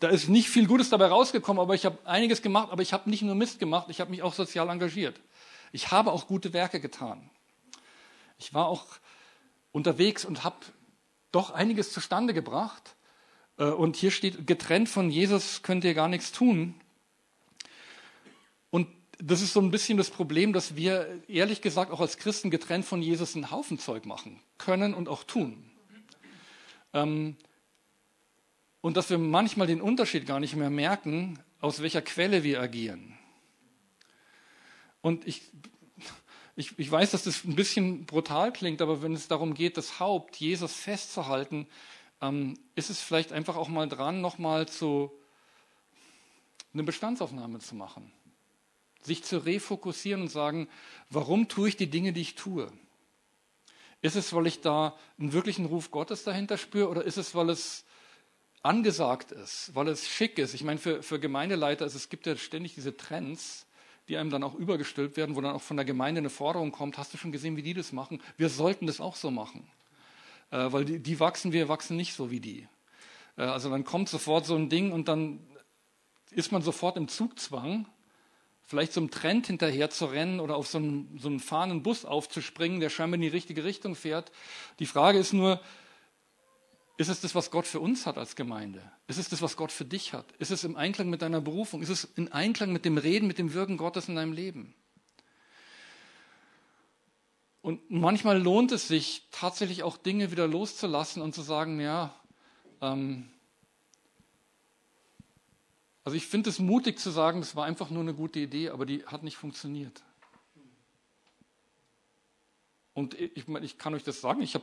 [0.00, 2.70] Da ist nicht viel Gutes dabei rausgekommen, aber ich habe einiges gemacht.
[2.70, 5.20] Aber ich habe nicht nur Mist gemacht, ich habe mich auch sozial engagiert.
[5.72, 7.28] Ich habe auch gute Werke getan.
[8.38, 8.86] Ich war auch
[9.76, 10.56] unterwegs und habe
[11.32, 12.96] doch einiges zustande gebracht.
[13.58, 16.74] Äh, und hier steht, getrennt von Jesus könnt ihr gar nichts tun
[19.18, 22.84] das ist so ein bisschen das Problem, dass wir ehrlich gesagt auch als Christen getrennt
[22.84, 25.70] von Jesus einen Haufen Zeug machen können und auch tun.
[26.92, 27.36] Ähm,
[28.80, 33.16] und dass wir manchmal den Unterschied gar nicht mehr merken, aus welcher Quelle wir agieren.
[35.00, 35.42] Und ich,
[36.56, 40.00] ich, ich weiß, dass das ein bisschen brutal klingt, aber wenn es darum geht, das
[40.00, 41.66] Haupt, Jesus festzuhalten,
[42.20, 45.12] ähm, ist es vielleicht einfach auch mal dran, nochmal zu
[46.72, 48.12] eine Bestandsaufnahme zu machen
[49.06, 50.68] sich zu refokussieren und sagen,
[51.08, 52.70] warum tue ich die Dinge, die ich tue?
[54.02, 57.48] Ist es, weil ich da einen wirklichen Ruf Gottes dahinter spüre oder ist es, weil
[57.48, 57.84] es
[58.62, 60.54] angesagt ist, weil es schick ist?
[60.54, 63.65] Ich meine, für, für Gemeindeleiter, also es gibt ja ständig diese Trends,
[64.08, 66.98] die einem dann auch übergestülpt werden, wo dann auch von der Gemeinde eine Forderung kommt,
[66.98, 68.22] hast du schon gesehen, wie die das machen?
[68.36, 69.66] Wir sollten das auch so machen.
[70.50, 72.68] Äh, weil die, die wachsen, wir wachsen nicht so wie die.
[73.36, 75.40] Äh, also dann kommt sofort so ein Ding und dann
[76.30, 77.86] ist man sofort im Zugzwang
[78.62, 82.04] vielleicht so einem Trend hinterher zu rennen oder auf so einen, so einen fahrenden Bus
[82.04, 84.32] aufzuspringen, der scheinbar in die richtige Richtung fährt.
[84.80, 85.60] Die Frage ist nur,
[86.96, 88.80] ist es das, was Gott für uns hat als Gemeinde?
[89.06, 90.32] Ist es das, was Gott für dich hat?
[90.38, 91.82] Ist es im Einklang mit deiner Berufung?
[91.82, 94.74] Ist es in Einklang mit dem Reden, mit dem Wirken Gottes in deinem Leben?
[97.60, 102.14] Und manchmal lohnt es sich tatsächlich auch Dinge wieder loszulassen und zu sagen, ja,
[102.80, 103.28] ähm,
[106.04, 108.86] also ich finde es mutig zu sagen, das war einfach nur eine gute Idee, aber
[108.86, 110.04] die hat nicht funktioniert.
[112.94, 114.62] Und ich, ich kann euch das sagen, ich hab,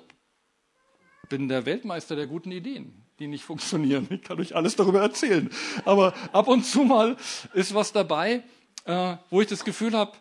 [1.34, 4.08] bin der Weltmeister der guten Ideen, die nicht funktionieren.
[4.12, 5.50] Ich kann euch alles darüber erzählen.
[5.84, 7.18] Aber ab und zu mal
[7.56, 8.44] ist was dabei,
[8.86, 10.16] äh, wo ich das Gefühl habe,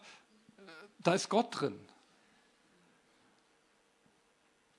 [1.01, 1.79] da ist Gott drin.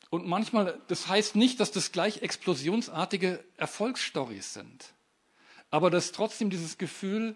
[0.10, 4.96] Und manchmal, das heißt nicht, dass das gleich explosionsartige Erfolgsstories sind.
[5.70, 7.36] Aber das ist trotzdem dieses Gefühl,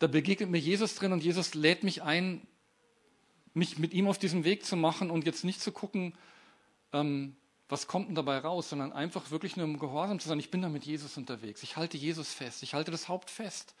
[0.00, 2.44] da begegnet mir Jesus drin und Jesus lädt mich ein,
[3.54, 6.18] mich mit ihm auf diesen Weg zu machen und jetzt nicht zu gucken,
[6.92, 7.36] ähm,
[7.68, 10.38] was kommt denn dabei raus, sondern einfach wirklich nur im Gehorsam zu sein.
[10.38, 11.62] Ich bin da mit Jesus unterwegs.
[11.62, 12.62] Ich halte Jesus fest.
[12.62, 13.74] Ich halte das Haupt fest.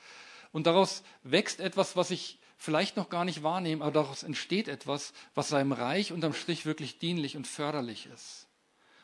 [0.52, 5.12] Und daraus wächst etwas, was ich vielleicht noch gar nicht wahrnehme, aber daraus entsteht etwas,
[5.34, 8.46] was seinem Reich unterm Strich wirklich dienlich und förderlich ist.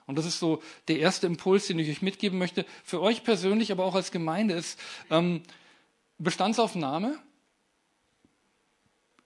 [0.06, 3.72] Und das ist so der erste Impuls, den ich euch mitgeben möchte, für euch persönlich,
[3.72, 4.78] aber auch als Gemeinde, ist
[5.10, 5.42] ähm,
[6.18, 7.18] Bestandsaufnahme.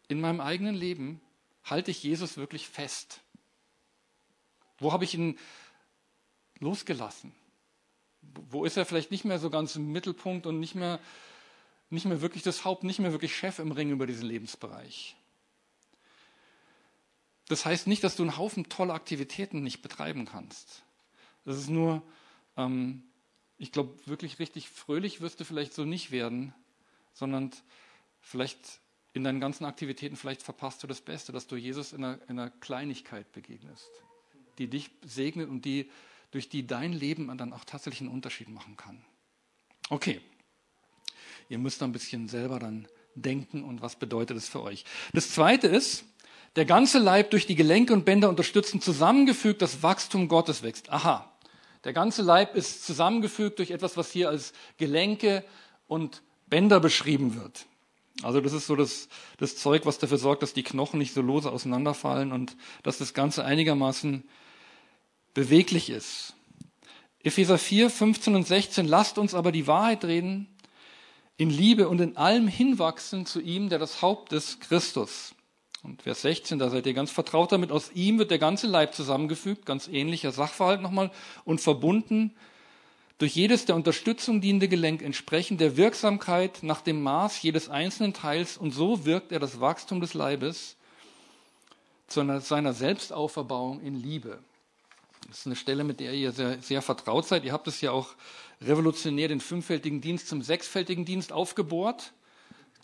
[0.07, 1.21] In meinem eigenen Leben
[1.65, 3.21] halte ich Jesus wirklich fest.
[4.79, 5.39] Wo habe ich ihn
[6.61, 7.33] losgelassen?
[8.21, 11.01] Wo ist er vielleicht nicht mehr so ganz im Mittelpunkt und nicht mehr,
[11.91, 15.17] nicht mehr wirklich das Haupt, nicht mehr wirklich Chef im Ring über diesen Lebensbereich?
[17.49, 20.83] Das heißt nicht, dass du einen Haufen toller Aktivitäten nicht betreiben kannst.
[21.45, 22.03] Das ist nur,
[22.57, 23.03] ähm,
[23.57, 26.55] ich glaube, wirklich richtig fröhlich wirst du vielleicht so nicht werden,
[27.15, 27.51] sondern
[28.21, 28.81] vielleicht
[29.15, 32.39] in deinen ganzen Aktivitäten vielleicht verpasst du das Beste, dass du Jesus in einer, in
[32.39, 33.91] einer Kleinigkeit begegnest,
[34.59, 35.91] die dich segnet und die,
[36.31, 39.03] durch die dein Leben dann auch tatsächlich einen Unterschied machen kann.
[39.91, 40.21] Okay,
[41.49, 44.85] ihr müsst ein bisschen selber dann denken und was bedeutet es für euch.
[45.13, 46.05] Das Zweite ist,
[46.57, 50.91] der ganze Leib durch die Gelenke und Bänder unterstützen, zusammengefügt das Wachstum Gottes wächst.
[50.91, 51.31] Aha,
[51.85, 55.45] der ganze Leib ist zusammengefügt durch etwas, was hier als Gelenke
[55.87, 57.67] und Bänder beschrieben wird.
[58.23, 61.23] Also das ist so das, das Zeug, was dafür sorgt, dass die Knochen nicht so
[61.23, 64.25] lose auseinanderfallen und dass das Ganze einigermaßen
[65.35, 66.35] beweglich ist.
[67.23, 70.49] Epheser 4, 15 und 16, lasst uns aber die Wahrheit reden,
[71.37, 75.35] in Liebe und in allem hinwachsen zu ihm, der das Haupt ist, Christus.
[75.83, 78.95] Und Vers 16, da seid ihr ganz vertraut damit, aus ihm wird der ganze Leib
[78.95, 81.11] zusammengefügt, ganz ähnlicher Sachverhalt nochmal,
[81.45, 82.35] und verbunden
[83.19, 88.57] durch jedes der Unterstützung dienende Gelenk entsprechend der Wirksamkeit nach dem Maß jedes einzelnen Teils
[88.57, 90.77] und so wirkt er das Wachstum des Leibes
[92.07, 94.39] zu seiner Selbstauferbauung in Liebe.
[95.27, 97.45] Das ist eine Stelle, mit der ihr sehr, sehr vertraut seid.
[97.45, 98.15] Ihr habt es ja auch
[98.63, 102.13] revolutionär den fünffältigen Dienst zum sechsfältigen Dienst aufgebohrt.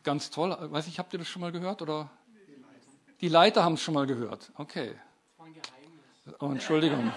[0.03, 0.57] Ganz toll.
[0.61, 1.81] Weiß ich, habt ihr das schon mal gehört?
[1.81, 2.11] Oder?
[3.21, 4.53] Die Leiter haben es schon mal gehört.
[4.57, 4.93] Okay.
[6.41, 7.13] Oh, Entschuldigung.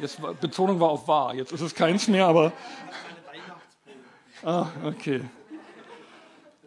[0.00, 2.52] Jetzt, Betonung war auf wahr, jetzt ist es keins mehr, aber.
[4.42, 5.22] Ah, okay.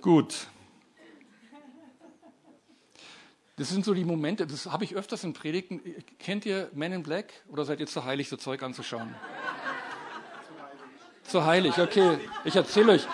[0.01, 0.47] Gut.
[3.57, 5.81] Das sind so die Momente, das habe ich öfters in Predigten.
[6.19, 9.15] Kennt ihr Men in Black oder seid ihr zu heilig, so Zeug anzuschauen?
[11.23, 12.17] zu heilig, okay.
[12.43, 13.07] Ich erzähle euch.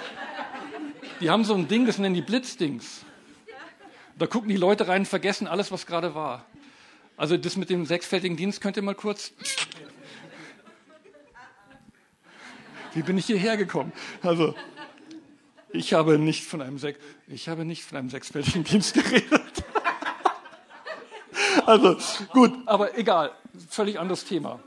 [1.19, 3.05] Die haben so ein Ding, das nennen die Blitzdings.
[4.17, 6.45] Da gucken die Leute rein und vergessen alles, was gerade war.
[7.17, 9.31] Also das mit dem sechsfältigen Dienst könnt ihr mal kurz.
[12.93, 13.93] Wie bin ich hierher gekommen?
[14.21, 14.53] Also,
[15.69, 19.60] ich habe nicht von einem, Sech ich habe nicht von einem sechsfältigen Dienst geredet.
[21.65, 21.97] Also,
[22.33, 23.31] gut, aber egal.
[23.69, 24.59] Völlig anderes Thema.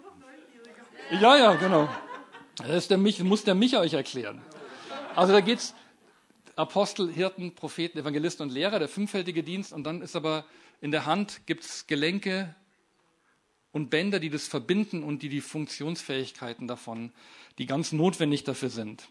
[1.21, 1.89] Ja, ja, genau.
[2.57, 4.41] Das der Mich, muss der Micha euch erklären.
[5.17, 5.75] Also da geht es
[6.57, 9.73] Apostel, Hirten, Propheten, Evangelisten und Lehrer, der fünffältige Dienst.
[9.73, 10.45] Und dann ist aber
[10.81, 12.55] in der Hand gibt's Gelenke
[13.73, 17.13] und Bänder, die das verbinden und die die Funktionsfähigkeiten davon
[17.59, 19.09] die ganz notwendig dafür sind.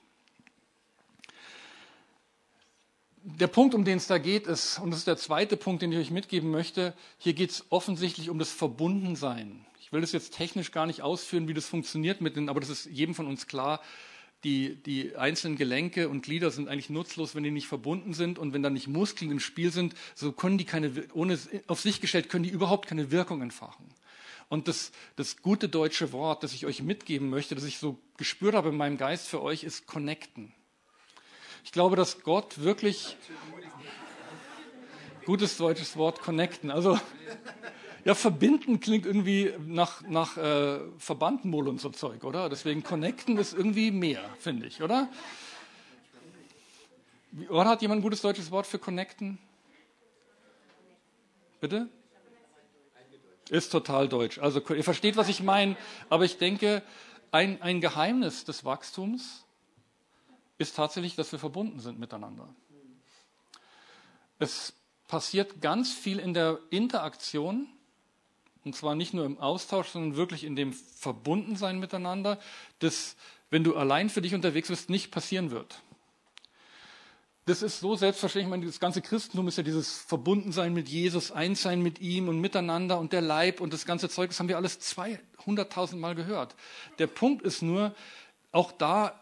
[3.26, 5.94] Der Punkt, um den es da geht, ist, und das ist der zweite Punkt, den
[5.94, 9.66] ich euch mitgeben möchte, hier geht es offensichtlich um das Verbundensein.
[9.80, 12.70] Ich will das jetzt technisch gar nicht ausführen, wie das funktioniert mit den, aber das
[12.70, 13.80] ist jedem von uns klar.
[14.44, 18.52] Die, die einzelnen Gelenke und Glieder sind eigentlich nutzlos, wenn die nicht verbunden sind und
[18.52, 22.28] wenn da nicht Muskeln im Spiel sind, so können die keine, ohne auf sich gestellt,
[22.28, 23.86] können die überhaupt keine Wirkung entfachen.
[24.50, 28.54] Und das, das gute deutsche Wort, das ich euch mitgeben möchte, das ich so gespürt
[28.54, 30.52] habe in meinem Geist für euch, ist connecten.
[31.64, 33.16] Ich glaube, dass Gott wirklich
[35.26, 36.70] gutes deutsches Wort connecten.
[36.70, 37.00] Also
[38.04, 42.50] ja, verbinden klingt irgendwie nach, nach äh, Verbandmol und so Zeug, oder?
[42.50, 45.10] Deswegen connecten ist irgendwie mehr, finde ich, oder?
[47.50, 49.40] Oder hat jemand ein gutes deutsches Wort für connecten?
[51.62, 51.88] Bitte?
[53.50, 54.38] Ist total deutsch.
[54.38, 55.78] Also ihr versteht, was ich meine,
[56.10, 56.84] aber ich denke,
[57.32, 59.46] ein, ein Geheimnis des Wachstums
[60.58, 62.54] ist tatsächlich, dass wir verbunden sind miteinander.
[64.40, 64.74] Es
[65.08, 67.68] passiert ganz viel in der Interaktion,
[68.66, 72.40] und zwar nicht nur im Austausch, sondern wirklich in dem Verbundensein miteinander,
[72.80, 73.16] das,
[73.50, 75.82] wenn du allein für dich unterwegs bist, nicht passieren wird
[77.46, 78.46] das ist so selbstverständlich.
[78.46, 82.40] Ich meine, das ganze Christentum ist ja dieses Verbundensein mit Jesus, Einssein mit ihm und
[82.40, 84.30] miteinander und der Leib und das ganze Zeug.
[84.30, 86.56] Das haben wir alles 200.000 Mal gehört.
[87.00, 87.94] Der Punkt ist nur,
[88.54, 89.20] auch da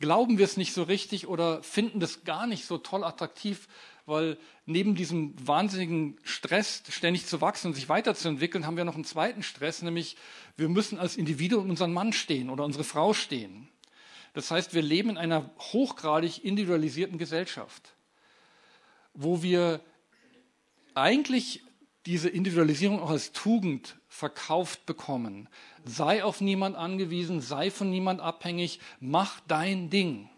[0.00, 3.68] glauben wir es nicht so richtig oder finden das gar nicht so toll attraktiv,
[4.06, 9.04] weil neben diesem wahnsinnigen Stress, ständig zu wachsen und sich weiterzuentwickeln, haben wir noch einen
[9.04, 10.16] zweiten Stress, nämlich
[10.56, 13.68] wir müssen als Individuum unseren Mann stehen oder unsere Frau stehen.
[14.32, 17.94] Das heißt, wir leben in einer hochgradig individualisierten Gesellschaft,
[19.12, 19.80] wo wir
[20.94, 21.62] eigentlich
[22.08, 25.46] diese Individualisierung auch als Tugend verkauft bekommen.
[25.84, 30.30] Sei auf niemand angewiesen, sei von niemand abhängig, mach dein Ding.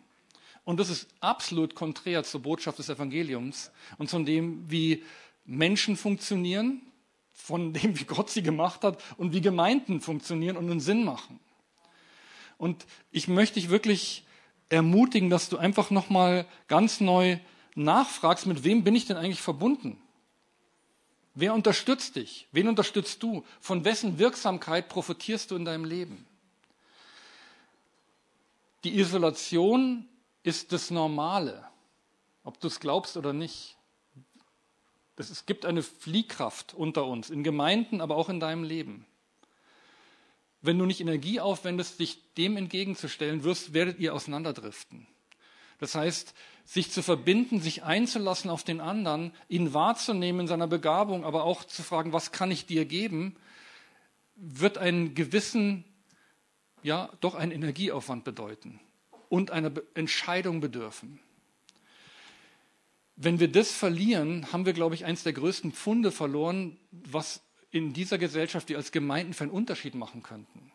[0.64, 5.04] Und das ist absolut konträr zur Botschaft des Evangeliums und von dem, wie
[5.44, 6.82] Menschen funktionieren,
[7.32, 11.38] von dem, wie Gott sie gemacht hat und wie Gemeinden funktionieren und einen Sinn machen.
[12.58, 14.24] Und ich möchte dich wirklich
[14.70, 17.38] ermutigen, dass du einfach nochmal ganz neu
[17.76, 20.02] nachfragst, mit wem bin ich denn eigentlich verbunden?
[21.40, 22.46] Wer unterstützt dich?
[22.52, 23.46] Wen unterstützt du?
[23.62, 26.26] Von wessen Wirksamkeit profitierst du in deinem Leben?
[28.84, 30.06] Die Isolation
[30.42, 31.66] ist das Normale.
[32.42, 33.76] ob du es glaubst oder nicht.
[35.16, 39.06] Es gibt eine Fliehkraft unter uns, in Gemeinden, aber auch in deinem Leben.
[40.62, 45.06] Wenn du nicht Energie aufwendest, dich dem entgegenzustellen, wirst, werdet ihr auseinanderdriften.
[45.78, 46.34] Das heißt,
[46.70, 51.64] sich zu verbinden, sich einzulassen auf den anderen, ihn wahrzunehmen in seiner Begabung, aber auch
[51.64, 53.34] zu fragen, was kann ich dir geben,
[54.36, 55.84] wird einen gewissen,
[56.84, 58.78] ja, doch einen Energieaufwand bedeuten
[59.28, 61.18] und einer Entscheidung bedürfen.
[63.16, 67.94] Wenn wir das verlieren, haben wir, glaube ich, eines der größten Pfunde verloren, was in
[67.94, 70.70] dieser Gesellschaft wir als Gemeinden für einen Unterschied machen könnten.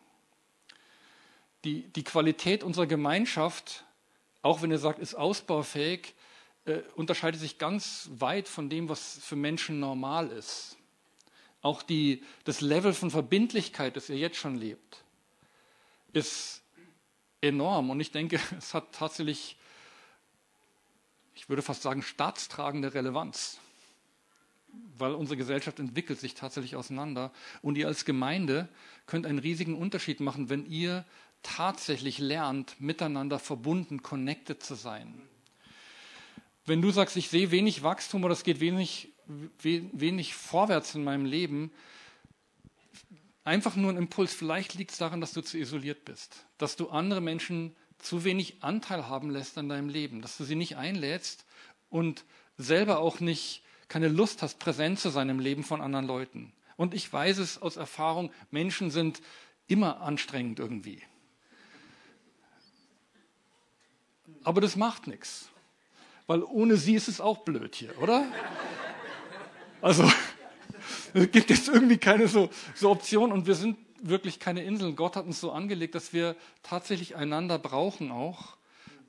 [1.64, 3.85] Die, die Qualität unserer Gemeinschaft,
[4.46, 6.14] auch wenn ihr sagt, ist ausbaufähig,
[6.66, 10.76] äh, unterscheidet sich ganz weit von dem, was für Menschen normal ist.
[11.62, 15.02] Auch die, das Level von Verbindlichkeit, das ihr jetzt schon lebt,
[16.12, 16.62] ist
[17.40, 17.90] enorm.
[17.90, 19.56] Und ich denke, es hat tatsächlich,
[21.34, 23.58] ich würde fast sagen, staatstragende Relevanz
[24.98, 27.32] weil unsere Gesellschaft entwickelt sich tatsächlich auseinander.
[27.62, 28.68] Und ihr als Gemeinde
[29.06, 31.04] könnt einen riesigen Unterschied machen, wenn ihr
[31.46, 35.22] tatsächlich lernt, miteinander verbunden, connected zu sein.
[36.64, 39.12] Wenn du sagst, ich sehe wenig Wachstum oder es geht wenig,
[39.62, 41.70] wenig vorwärts in meinem Leben,
[43.44, 44.34] einfach nur ein Impuls.
[44.34, 48.62] Vielleicht liegt es daran, dass du zu isoliert bist, dass du andere Menschen zu wenig
[48.62, 51.46] Anteil haben lässt an deinem Leben, dass du sie nicht einlädst
[51.88, 52.24] und
[52.58, 56.52] selber auch nicht keine Lust hast, präsent zu sein im Leben von anderen Leuten.
[56.76, 59.22] Und ich weiß es aus Erfahrung, Menschen sind
[59.68, 61.02] immer anstrengend irgendwie.
[64.46, 65.48] Aber das macht nichts.
[66.28, 68.24] Weil ohne sie ist es auch blöd hier, oder?
[69.82, 70.08] Also,
[71.14, 74.94] es gibt jetzt irgendwie keine so, so Option und wir sind wirklich keine Inseln.
[74.94, 78.56] Gott hat uns so angelegt, dass wir tatsächlich einander brauchen auch.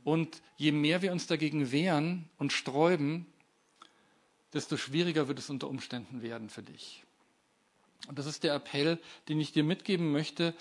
[0.04, 3.28] Und je mehr wir uns dagegen wehren und sträuben,
[4.54, 7.04] desto schwieriger wird es unter Umständen werden für dich.
[8.08, 8.98] Und das ist der Appell,
[9.30, 10.56] den ich dir mitgeben möchte.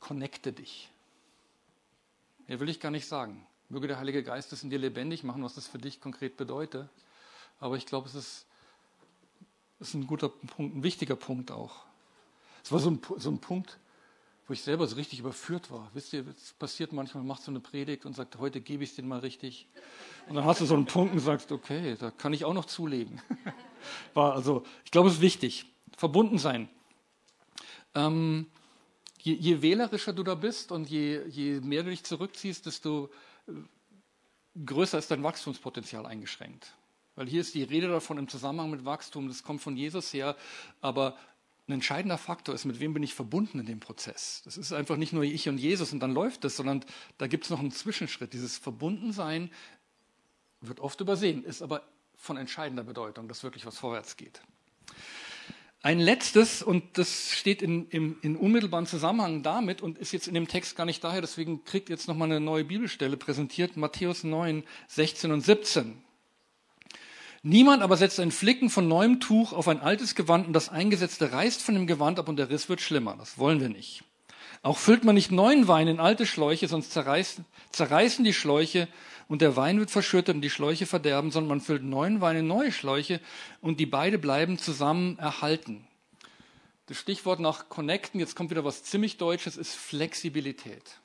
[0.00, 0.90] Connecte dich.
[2.48, 3.46] Mehr will ich gar nicht sagen.
[3.68, 6.88] Möge der Heilige Geist es in dir lebendig machen, was das für dich konkret bedeutet.
[7.60, 8.46] Aber ich glaube, es ist,
[9.80, 11.84] ist ein guter Punkt, ein wichtiger Punkt auch.
[12.64, 13.78] Es war so ein, so ein Punkt,
[14.46, 15.90] wo ich selber so richtig überführt war.
[15.92, 18.90] Wisst ihr, es passiert manchmal, man macht so eine Predigt und sagt, heute gebe ich
[18.90, 19.68] es denen mal richtig.
[20.26, 22.64] Und dann hast du so einen Punkt und sagst, okay, da kann ich auch noch
[22.64, 23.20] zulegen.
[24.14, 25.66] War also, ich glaube, es ist wichtig.
[25.98, 26.70] Verbunden sein.
[27.94, 28.46] Ähm,
[29.18, 33.10] je, je, wählerischer du da bist und je, je mehr du dich zurückziehst, desto
[33.46, 33.52] äh,
[34.64, 36.74] größer ist dein Wachstumspotenzial eingeschränkt.
[37.14, 40.36] Weil hier ist die Rede davon im Zusammenhang mit Wachstum, das kommt von Jesus her,
[40.80, 41.16] aber
[41.66, 44.40] ein entscheidender Faktor ist, mit wem bin ich verbunden in dem Prozess.
[44.44, 46.84] Das ist einfach nicht nur ich und Jesus und dann läuft es, sondern
[47.18, 48.32] da gibt es noch einen Zwischenschritt.
[48.32, 49.50] Dieses Verbundensein
[50.60, 51.82] wird oft übersehen, ist aber
[52.16, 54.40] von entscheidender Bedeutung, dass wirklich was vorwärts geht.
[55.88, 60.34] Ein letztes, und das steht in, in, in unmittelbaren Zusammenhang damit und ist jetzt in
[60.34, 64.64] dem Text gar nicht daher, deswegen kriegt jetzt nochmal eine neue Bibelstelle präsentiert, Matthäus 9,
[64.88, 65.96] 16 und 17.
[67.42, 71.32] Niemand aber setzt einen Flicken von neuem Tuch auf ein altes Gewand und das Eingesetzte
[71.32, 73.16] reißt von dem Gewand ab und der Riss wird schlimmer.
[73.18, 74.04] Das wollen wir nicht.
[74.60, 78.88] Auch füllt man nicht neuen Wein in alte Schläuche, sonst zerreißen, zerreißen die Schläuche
[79.28, 82.46] und der Wein wird verschüttet und die Schläuche verderben, sondern man füllt neuen Wein in
[82.46, 83.20] neue Schläuche
[83.60, 85.86] und die beide bleiben zusammen erhalten.
[86.86, 90.98] Das Stichwort nach Connecten, jetzt kommt wieder was ziemlich Deutsches, ist Flexibilität.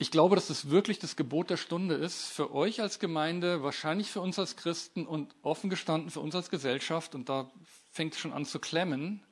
[0.00, 4.08] Ich glaube, dass es wirklich das Gebot der Stunde ist, für euch als Gemeinde, wahrscheinlich
[4.08, 7.50] für uns als Christen und offen gestanden für uns als Gesellschaft, und da
[7.90, 9.24] fängt es schon an zu klemmen,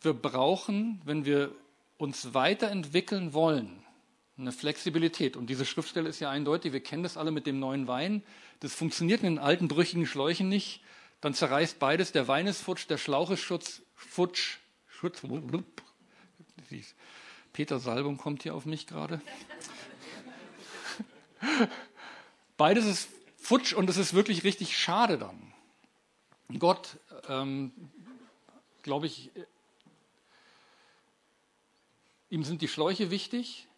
[0.00, 1.54] wir brauchen, wenn wir
[1.98, 3.84] uns weiterentwickeln wollen,
[4.38, 5.36] eine Flexibilität.
[5.36, 8.22] Und diese Schriftstelle ist ja eindeutig, wir kennen das alle mit dem neuen Wein.
[8.60, 10.82] Das funktioniert in den alten brüchigen Schläuchen nicht.
[11.20, 15.22] Dann zerreißt beides, der Wein ist futsch, der Schlauch ist schutz, futsch, schutz,
[17.52, 19.20] Peter Salbung kommt hier auf mich gerade.
[22.58, 25.52] Beides ist futsch und es ist wirklich richtig schade dann.
[26.58, 26.98] Gott,
[27.28, 27.72] ähm,
[28.82, 29.30] glaube ich,
[32.30, 33.68] ihm sind die Schläuche wichtig,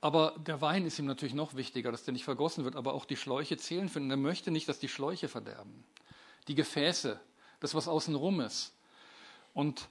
[0.00, 3.04] aber der Wein ist ihm natürlich noch wichtiger, dass der nicht vergossen wird, aber auch
[3.04, 4.10] die Schläuche zählen für ihn.
[4.10, 5.84] Er möchte nicht, dass die Schläuche verderben.
[6.48, 7.18] Die Gefäße,
[7.60, 8.72] das, was außenrum ist.
[9.54, 9.88] Und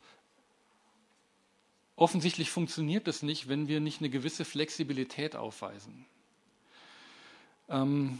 [1.97, 6.05] Offensichtlich funktioniert das nicht, wenn wir nicht eine gewisse Flexibilität aufweisen.
[7.69, 8.19] Ähm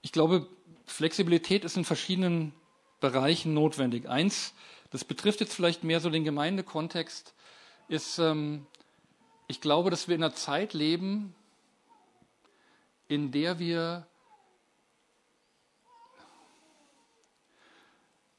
[0.00, 0.48] ich glaube,
[0.86, 2.52] Flexibilität ist in verschiedenen
[2.98, 4.08] Bereichen notwendig.
[4.08, 4.54] Eins,
[4.90, 7.32] das betrifft jetzt vielleicht mehr so den Gemeindekontext,
[7.86, 8.66] ist, ähm,
[9.46, 11.34] ich glaube, dass wir in einer Zeit leben,
[13.08, 14.06] in der wir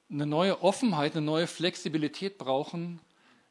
[0.09, 2.99] eine neue Offenheit, eine neue Flexibilität brauchen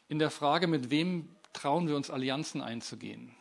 [0.09, 3.34] in der Frage, mit wem trauen wir uns Allianzen einzugehen.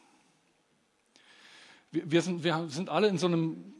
[1.92, 3.74] Wir, sind, wir sind alle in so einem,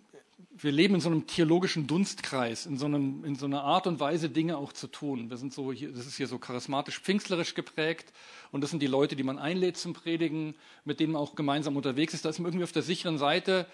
[0.50, 4.00] wir leben in so einem theologischen Dunstkreis, in so, einem, in so einer Art und
[4.00, 5.30] Weise, Dinge auch zu tun.
[5.30, 8.12] Wir sind so, hier, das ist hier so charismatisch pfingstlerisch geprägt
[8.52, 11.78] und das sind die Leute, die man einlädt zum Predigen, mit denen man auch gemeinsam
[11.78, 12.26] unterwegs ist.
[12.26, 13.68] Da ist man irgendwie auf der sicheren Seite.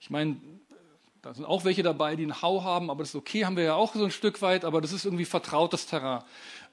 [0.00, 0.36] Ich meine,
[1.22, 3.64] da sind auch welche dabei, die einen Hau haben, aber das ist okay, haben wir
[3.64, 6.22] ja auch so ein Stück weit, aber das ist irgendwie vertrautes Terrain.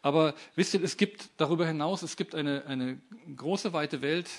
[0.02, 3.00] Aber wisst ihr, es gibt darüber hinaus, es gibt eine, eine
[3.36, 4.30] große, weite Welt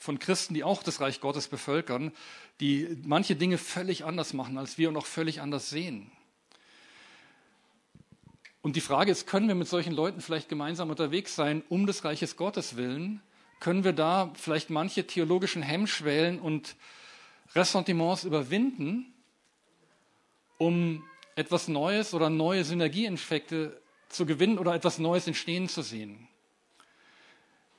[0.00, 2.12] von Christen, die auch das Reich Gottes bevölkern,
[2.60, 6.10] die manche Dinge völlig anders machen als wir und auch völlig anders sehen.
[8.60, 12.04] Und die Frage ist, können wir mit solchen Leuten vielleicht gemeinsam unterwegs sein, um des
[12.04, 13.22] Reiches Gottes willen?
[13.60, 16.76] Können wir da vielleicht manche theologischen Hemmschwellen und
[17.54, 19.12] Ressentiments überwinden,
[20.58, 26.27] um etwas Neues oder neue Synergieeffekte zu gewinnen oder etwas Neues entstehen zu sehen.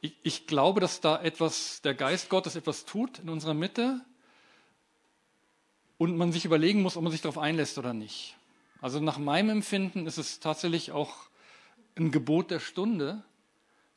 [0.02, 4.02] Ich, ich, glaube, dass da etwas, der Geist Gottes etwas tut in unserer Mitte
[5.98, 8.38] und man sich überlegen muss, ob man sich darauf einlässt oder nicht.
[8.82, 11.14] Also nach meinem Empfinden ist es tatsächlich auch
[11.98, 13.24] ein Gebot der Stunde,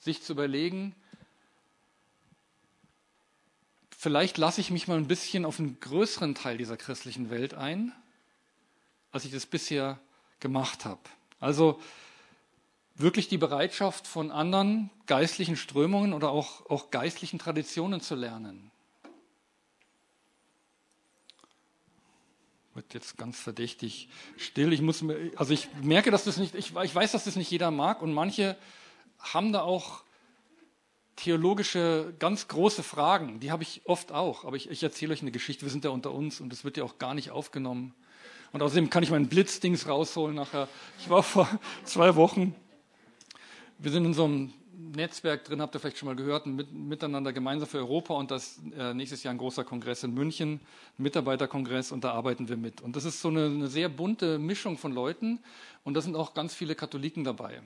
[0.00, 0.96] sich zu überlegen,
[3.96, 7.92] vielleicht lasse ich mich mal ein bisschen auf einen größeren Teil dieser christlichen Welt ein,
[9.12, 10.00] als ich das bisher
[10.40, 11.00] gemacht habe.
[11.38, 11.80] Also
[12.94, 18.70] wirklich die Bereitschaft von anderen geistlichen Strömungen oder auch, auch geistlichen Traditionen zu lernen.
[22.74, 24.72] Wird jetzt ganz verdächtig still.
[24.72, 25.04] Ich muss,
[25.36, 28.12] also ich merke, dass das nicht, ich, ich weiß, dass das nicht jeder mag und
[28.12, 28.56] manche
[29.18, 30.02] haben da auch
[31.16, 34.44] theologische, ganz große Fragen, die habe ich oft auch.
[34.44, 36.76] Aber ich, ich erzähle euch eine Geschichte, wir sind ja unter uns und das wird
[36.76, 37.94] ja auch gar nicht aufgenommen.
[38.52, 40.68] Und außerdem kann ich meinen Blitzdings rausholen nachher.
[40.98, 41.48] Ich war vor
[41.84, 42.54] zwei Wochen,
[43.82, 44.52] wir sind in so einem
[44.94, 48.60] Netzwerk drin, habt ihr vielleicht schon mal gehört, mit, miteinander gemeinsam für Europa und das
[48.76, 50.60] äh, nächstes Jahr ein großer Kongress in München,
[50.98, 52.80] Mitarbeiterkongress und da arbeiten wir mit.
[52.80, 55.40] Und das ist so eine, eine sehr bunte Mischung von Leuten
[55.84, 57.62] und da sind auch ganz viele Katholiken dabei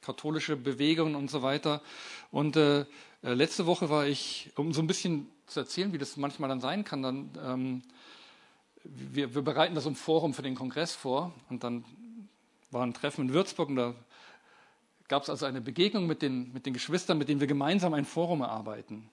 [0.00, 1.82] katholische Bewegungen und so weiter.
[2.30, 2.86] Und äh, äh,
[3.34, 6.84] letzte Woche war ich, um so ein bisschen zu erzählen, wie das manchmal dann sein
[6.84, 7.82] kann, dann ähm,
[8.84, 11.84] wir, wir, bereiten das im Forum für den Kongress vor und dann
[12.70, 13.94] war ein Treffen in Würzburg und da
[15.08, 18.04] gab es also eine Begegnung mit den, mit den Geschwistern, mit denen wir gemeinsam ein
[18.04, 19.08] Forum erarbeiten.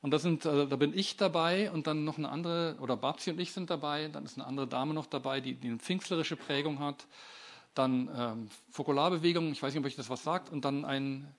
[0.00, 3.30] Und da, sind, äh, da bin ich dabei und dann noch eine andere, oder Babsi
[3.30, 6.36] und ich sind dabei, dann ist eine andere Dame noch dabei, die, die eine pfingstlerische
[6.36, 7.06] Prägung hat
[7.78, 11.32] dann ähm, Fokularbewegung, ich weiß nicht, ob euch das was sagt, und dann ein,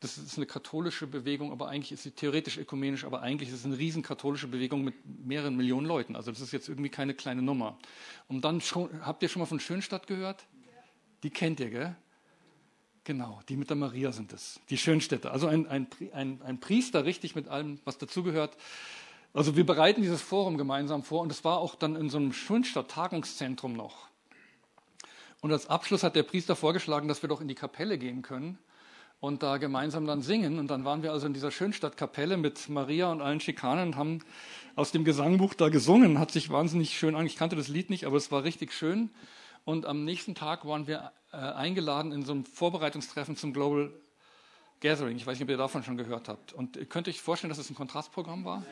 [0.00, 3.64] das ist eine katholische Bewegung, aber eigentlich ist sie theoretisch ökumenisch, aber eigentlich ist es
[3.64, 6.16] eine riesen katholische Bewegung mit mehreren Millionen Leuten.
[6.16, 7.78] Also das ist jetzt irgendwie keine kleine Nummer.
[8.28, 10.44] Und dann schon, habt ihr schon mal von Schönstadt gehört?
[11.22, 11.96] Die kennt ihr, gell?
[13.08, 15.32] Genau, die mit der Maria sind es, die Schönstädter.
[15.32, 18.54] Also ein, ein, ein, ein Priester, richtig mit allem, was dazugehört.
[19.32, 22.34] Also wir bereiten dieses Forum gemeinsam vor und es war auch dann in so einem
[22.34, 24.08] Schönstadt-Tagungszentrum noch.
[25.40, 28.58] Und als Abschluss hat der Priester vorgeschlagen, dass wir doch in die Kapelle gehen können
[29.20, 30.58] und da gemeinsam dann singen.
[30.58, 34.18] Und dann waren wir also in dieser Schönstadtkapelle mit Maria und allen Schikanen und haben
[34.76, 36.18] aus dem Gesangbuch da gesungen.
[36.18, 37.24] Hat sich wahnsinnig schön an.
[37.24, 39.08] Ich kannte das Lied nicht, aber es war richtig schön.
[39.68, 43.92] Und am nächsten Tag waren wir äh, eingeladen in so einem Vorbereitungstreffen zum Global
[44.80, 45.18] Gathering.
[45.18, 46.54] Ich weiß nicht, ob ihr davon schon gehört habt.
[46.54, 48.64] Und ihr könnt euch vorstellen, dass es ein Kontrastprogramm war.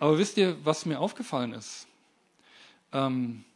[0.00, 1.86] Aber wisst ihr, was mir aufgefallen ist?
[2.92, 3.46] Ähm,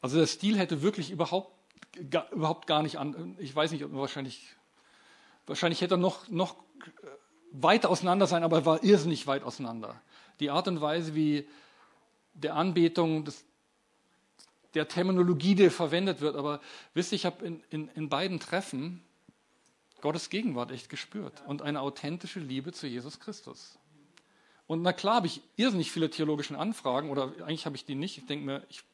[0.00, 1.52] also der Stil hätte wirklich überhaupt,
[2.08, 4.56] gar, überhaupt gar nicht an, ich weiß nicht, wahrscheinlich,
[5.46, 6.56] wahrscheinlich hätte er noch, noch
[7.52, 10.00] weiter auseinander sein, aber er war irrsinnig weit auseinander.
[10.38, 11.46] Die Art und Weise, wie
[12.32, 13.44] der Anbetung, des,
[14.74, 16.36] der Terminologie, die verwendet wird.
[16.36, 16.60] Aber
[16.94, 19.02] wisst ihr, ich habe in, in, in beiden Treffen
[20.00, 23.78] Gottes Gegenwart echt gespürt und eine authentische Liebe zu Jesus Christus.
[24.66, 28.18] Und na klar habe ich irrsinnig viele theologische Anfragen oder eigentlich habe ich die nicht.
[28.18, 28.84] Ich denke mir, ich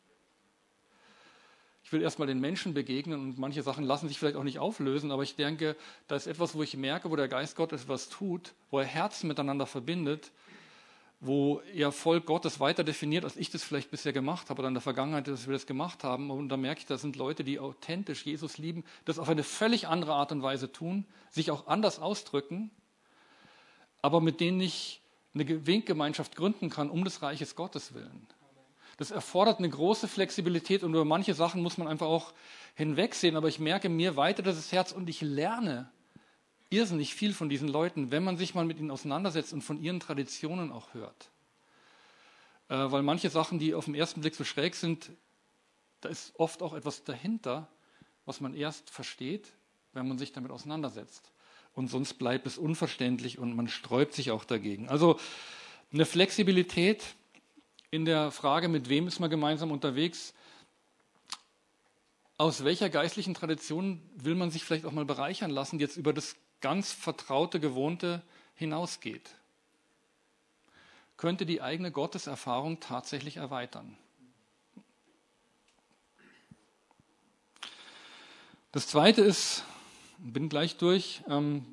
[1.87, 5.13] ich will erstmal den Menschen begegnen und manche Sachen lassen sich vielleicht auch nicht auflösen,
[5.13, 5.77] aber ich denke,
[6.09, 9.29] da ist etwas, wo ich merke, wo der Geist Gottes was tut, wo er Herzen
[9.29, 10.33] miteinander verbindet,
[11.21, 14.75] wo er Volk Gottes weiter definiert, als ich das vielleicht bisher gemacht habe oder in
[14.75, 16.31] der Vergangenheit, dass wir das gemacht haben.
[16.31, 19.89] Und da merke ich, da sind Leute, die authentisch Jesus lieben, das auf eine völlig
[19.89, 22.71] andere Art und Weise tun, sich auch anders ausdrücken,
[24.03, 25.01] aber mit denen ich
[25.35, 28.27] eine Winkgemeinschaft gründen kann, um des Reiches Gottes willen.
[28.97, 32.33] Das erfordert eine große Flexibilität und über manche Sachen muss man einfach auch
[32.75, 33.37] hinwegsehen.
[33.37, 35.91] Aber ich merke, mir weiter das Herz und ich lerne
[36.71, 40.01] irrsinnig viel von diesen Leuten, wenn man sich mal mit ihnen auseinandersetzt und von ihren
[40.01, 41.31] Traditionen auch hört.
[42.69, 45.11] Äh, weil manche Sachen, die auf den ersten Blick so schräg sind,
[46.01, 47.69] da ist oft auch etwas dahinter,
[48.25, 49.53] was man erst versteht,
[49.93, 51.33] wenn man sich damit auseinandersetzt.
[51.75, 54.89] Und sonst bleibt es unverständlich und man sträubt sich auch dagegen.
[54.89, 55.21] Also
[55.93, 57.03] eine Flexibilität
[57.91, 60.35] in der Frage, mit wem ist man gemeinsam unterwegs,
[62.39, 66.37] aus welcher geistlichen Tradition will man sich vielleicht auch mal bereichern lassen, jetzt über das
[66.61, 68.23] ganz vertraute, gewohnte
[68.55, 69.31] hinausgeht?
[71.17, 73.97] Könnte die eigene Gotteserfahrung tatsächlich erweitern?
[78.73, 79.65] Das Zweite ist,
[80.19, 81.65] bin gleich durch, ähm,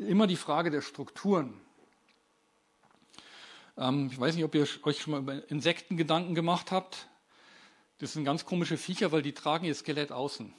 [0.00, 1.54] immer die Frage der Strukturen.
[3.76, 7.06] Ähm, ich weiß nicht, ob ihr euch schon mal über Insekten Gedanken gemacht habt.
[7.98, 10.52] Das sind ganz komische Viecher, weil die tragen ihr Skelett außen.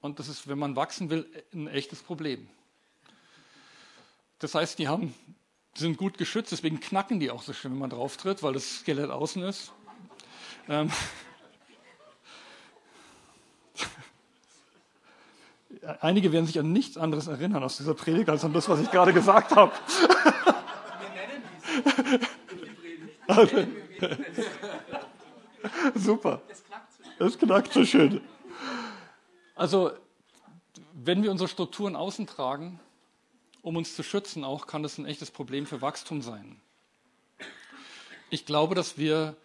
[0.00, 2.48] Und das ist, wenn man wachsen will, ein echtes Problem.
[4.38, 5.14] Das heißt, die haben,
[5.74, 8.80] sind gut geschützt, deswegen knacken die auch so schön, wenn man drauf tritt, weil das
[8.80, 9.72] Skelett außen ist.
[10.68, 10.90] Ähm
[16.00, 18.90] Einige werden sich an nichts anderes erinnern aus dieser Predigt, als an das, was ich
[18.90, 19.70] gerade gesagt habe.
[21.00, 21.44] Wir nennen
[25.94, 26.04] dies.
[26.04, 26.40] Super.
[27.18, 28.20] Es knackt so schön.
[29.54, 29.92] Also,
[30.92, 32.78] wenn wir unsere Strukturen außen tragen,
[33.66, 36.60] um uns zu schützen, auch kann das ein echtes Problem für Wachstum sein.
[38.30, 39.36] Ich glaube, dass wir,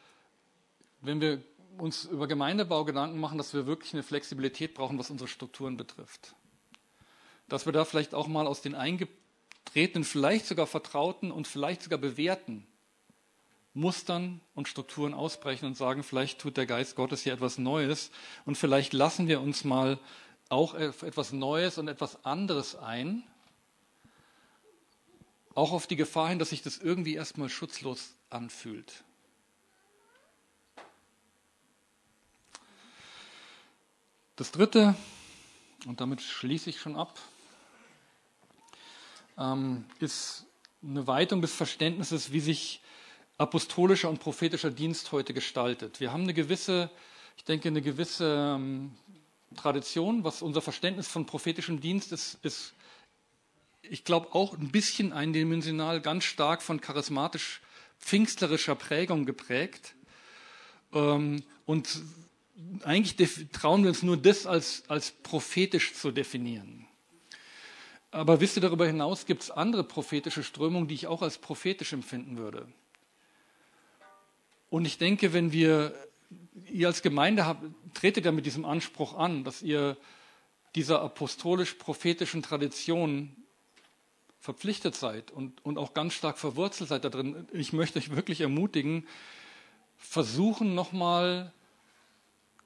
[1.01, 1.41] wenn wir
[1.79, 6.35] uns über Gemeindebau Gedanken machen, dass wir wirklich eine Flexibilität brauchen, was unsere Strukturen betrifft.
[7.47, 11.97] Dass wir da vielleicht auch mal aus den eingetretenen, vielleicht sogar vertrauten und vielleicht sogar
[11.97, 12.67] bewährten
[13.73, 18.11] Mustern und Strukturen ausbrechen und sagen, vielleicht tut der Geist Gottes hier etwas Neues
[18.45, 19.97] und vielleicht lassen wir uns mal
[20.49, 23.23] auch etwas Neues und etwas anderes ein,
[25.55, 29.03] auch auf die Gefahr hin, dass sich das irgendwie erstmal schutzlos anfühlt.
[34.35, 34.95] Das Dritte,
[35.85, 37.19] und damit schließe ich schon ab,
[39.37, 40.45] ähm, ist
[40.83, 42.81] eine Weitung des Verständnisses, wie sich
[43.37, 45.99] apostolischer und prophetischer Dienst heute gestaltet.
[45.99, 46.89] Wir haben eine gewisse,
[47.37, 48.91] ich denke, eine gewisse ähm,
[49.55, 52.73] Tradition, was unser Verständnis von prophetischem Dienst ist, ist
[53.81, 57.61] ich glaube, auch ein bisschen eindimensional, ganz stark von charismatisch
[57.99, 59.95] pfingstlerischer Prägung geprägt.
[60.93, 62.01] Ähm, und
[62.83, 63.15] eigentlich
[63.51, 66.87] trauen wir uns nur das als, als prophetisch zu definieren.
[68.11, 71.93] Aber wisst ihr, darüber hinaus gibt es andere prophetische Strömungen, die ich auch als prophetisch
[71.93, 72.67] empfinden würde.
[74.69, 75.93] Und ich denke, wenn wir,
[76.65, 77.63] ihr als Gemeinde habt,
[77.93, 79.97] tretet ja mit diesem Anspruch an, dass ihr
[80.75, 83.35] dieser apostolisch-prophetischen Tradition
[84.41, 87.47] verpflichtet seid und, und auch ganz stark verwurzelt seid da drin.
[87.53, 89.07] Ich möchte euch wirklich ermutigen,
[89.97, 91.53] versuchen nochmal,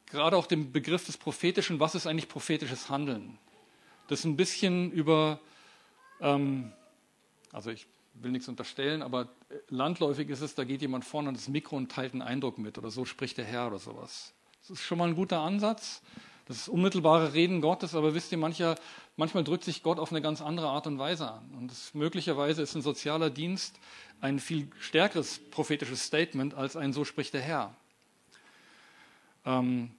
[0.06, 3.38] gerade auch den Begriff des Prophetischen, was ist eigentlich prophetisches Handeln?
[4.08, 5.42] Das ein bisschen über,
[6.22, 6.72] ähm,
[7.52, 9.28] also ich will nichts unterstellen, aber
[9.68, 12.78] landläufig ist es, da geht jemand vorne an das Mikro und teilt einen Eindruck mit
[12.78, 14.34] oder so spricht der Herr oder sowas.
[14.62, 16.02] Das ist schon mal ein guter Ansatz.
[16.46, 18.76] Das ist unmittelbare Reden Gottes, aber wisst ihr, mancher,
[19.16, 21.56] manchmal drückt sich Gott auf eine ganz andere Art und Weise an.
[21.58, 23.80] Und das, möglicherweise ist ein sozialer Dienst
[24.22, 27.76] ein viel stärkeres prophetisches Statement als ein So spricht der Herr.
[29.46, 29.92] Ähm,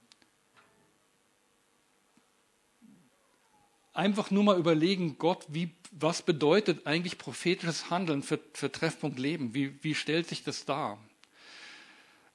[3.93, 9.53] einfach nur mal überlegen, Gott, wie, was bedeutet eigentlich prophetisches Handeln für, für Treffpunkt Leben?
[9.53, 10.97] Wie, wie stellt sich das dar?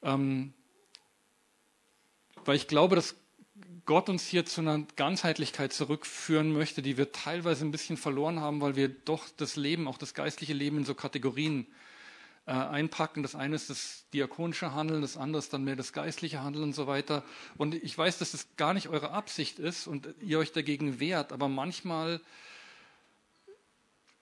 [0.02, 0.52] Ähm,
[2.44, 3.14] weil ich glaube, dass
[3.84, 8.60] Gott uns hier zu einer Ganzheitlichkeit zurückführen möchte, die wir teilweise ein bisschen verloren haben,
[8.60, 11.66] weil wir doch das Leben, auch das geistliche Leben in so Kategorien
[12.46, 13.22] äh, einpacken.
[13.22, 16.74] Das eine ist das diakonische Handeln, das andere ist dann mehr das geistliche Handeln und
[16.74, 17.24] so weiter.
[17.56, 21.32] Und ich weiß, dass das gar nicht eure Absicht ist und ihr euch dagegen wehrt,
[21.32, 22.20] aber manchmal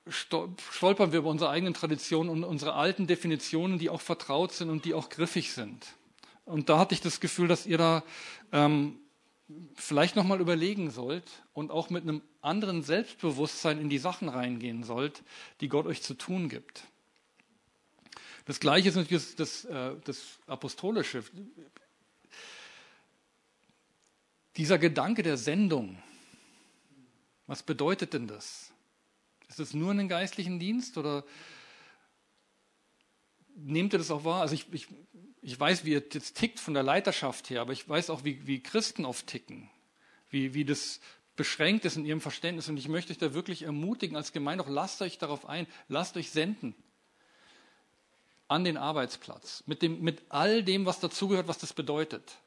[0.08, 4.86] stolpern wir über unsere eigenen Traditionen und unsere alten Definitionen, die auch vertraut sind und
[4.86, 5.86] die auch griffig sind.
[6.46, 8.02] Und da hatte ich das Gefühl, dass ihr da
[8.52, 8.98] ähm,
[9.74, 15.22] vielleicht nochmal überlegen sollt und auch mit einem anderen Selbstbewusstsein in die Sachen reingehen sollt,
[15.60, 16.84] die Gott euch zu tun gibt.
[18.44, 21.22] Das Gleiche ist natürlich das, das, äh, das Apostolische.
[24.56, 26.02] Dieser Gedanke der Sendung,
[27.46, 28.72] was bedeutet denn das?
[29.48, 31.24] Ist es nur einen geistlichen Dienst oder
[33.56, 34.40] nehmt ihr das auch wahr?
[34.42, 34.88] Also ich, ich,
[35.42, 38.46] ich weiß, wie ihr jetzt tickt von der Leiterschaft her, aber ich weiß auch, wie,
[38.46, 39.70] wie Christen oft ticken,
[40.28, 41.00] wie, wie das
[41.36, 42.68] beschränkt ist in ihrem Verständnis.
[42.68, 46.16] Und ich möchte euch da wirklich ermutigen, als Gemeinde auch lasst euch darauf ein, lasst
[46.16, 46.74] euch senden
[48.46, 52.38] an den Arbeitsplatz, mit, dem, mit all dem, was dazugehört, was das bedeutet.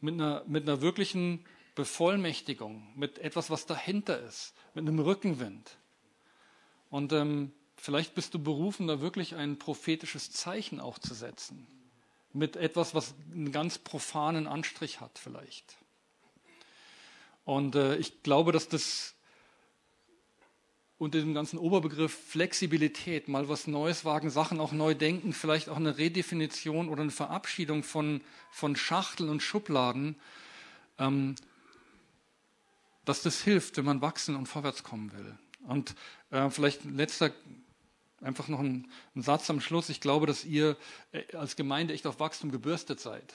[0.00, 5.78] Mit einer, mit einer wirklichen Bevollmächtigung, mit etwas, was dahinter ist, mit einem Rückenwind.
[6.90, 11.66] Und ähm, vielleicht bist du berufen, da wirklich ein prophetisches Zeichen auch zu setzen.
[12.32, 15.76] Mit etwas, was einen ganz profanen Anstrich hat, vielleicht.
[17.44, 19.14] Und äh, ich glaube, dass das
[21.00, 25.78] unter dem ganzen Oberbegriff Flexibilität mal was Neues wagen, Sachen auch neu denken, vielleicht auch
[25.78, 28.20] eine Redefinition oder eine Verabschiedung von,
[28.50, 30.16] von Schachteln und Schubladen,
[30.98, 31.36] ähm,
[33.06, 35.38] dass das hilft, wenn man wachsen und vorwärts kommen will.
[35.66, 35.94] Und
[36.30, 37.32] äh, vielleicht letzter,
[38.20, 39.88] einfach noch ein, ein Satz am Schluss.
[39.88, 40.76] Ich glaube, dass ihr
[41.12, 43.34] äh, als Gemeinde echt auf Wachstum gebürstet seid.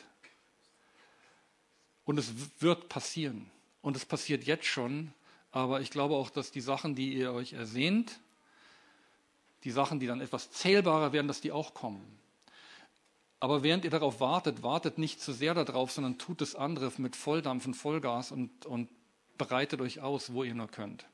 [2.05, 3.49] Und es wird passieren.
[3.81, 5.13] Und es passiert jetzt schon,
[5.51, 8.19] aber ich glaube auch, dass die Sachen, die ihr euch ersehnt,
[9.63, 12.03] die Sachen, die dann etwas zählbarer werden, dass die auch kommen.
[13.39, 17.15] Aber während ihr darauf wartet, wartet nicht zu sehr darauf, sondern tut das andere mit
[17.15, 18.89] Volldampf und Vollgas und, und
[19.37, 21.05] bereitet euch aus, wo ihr nur könnt.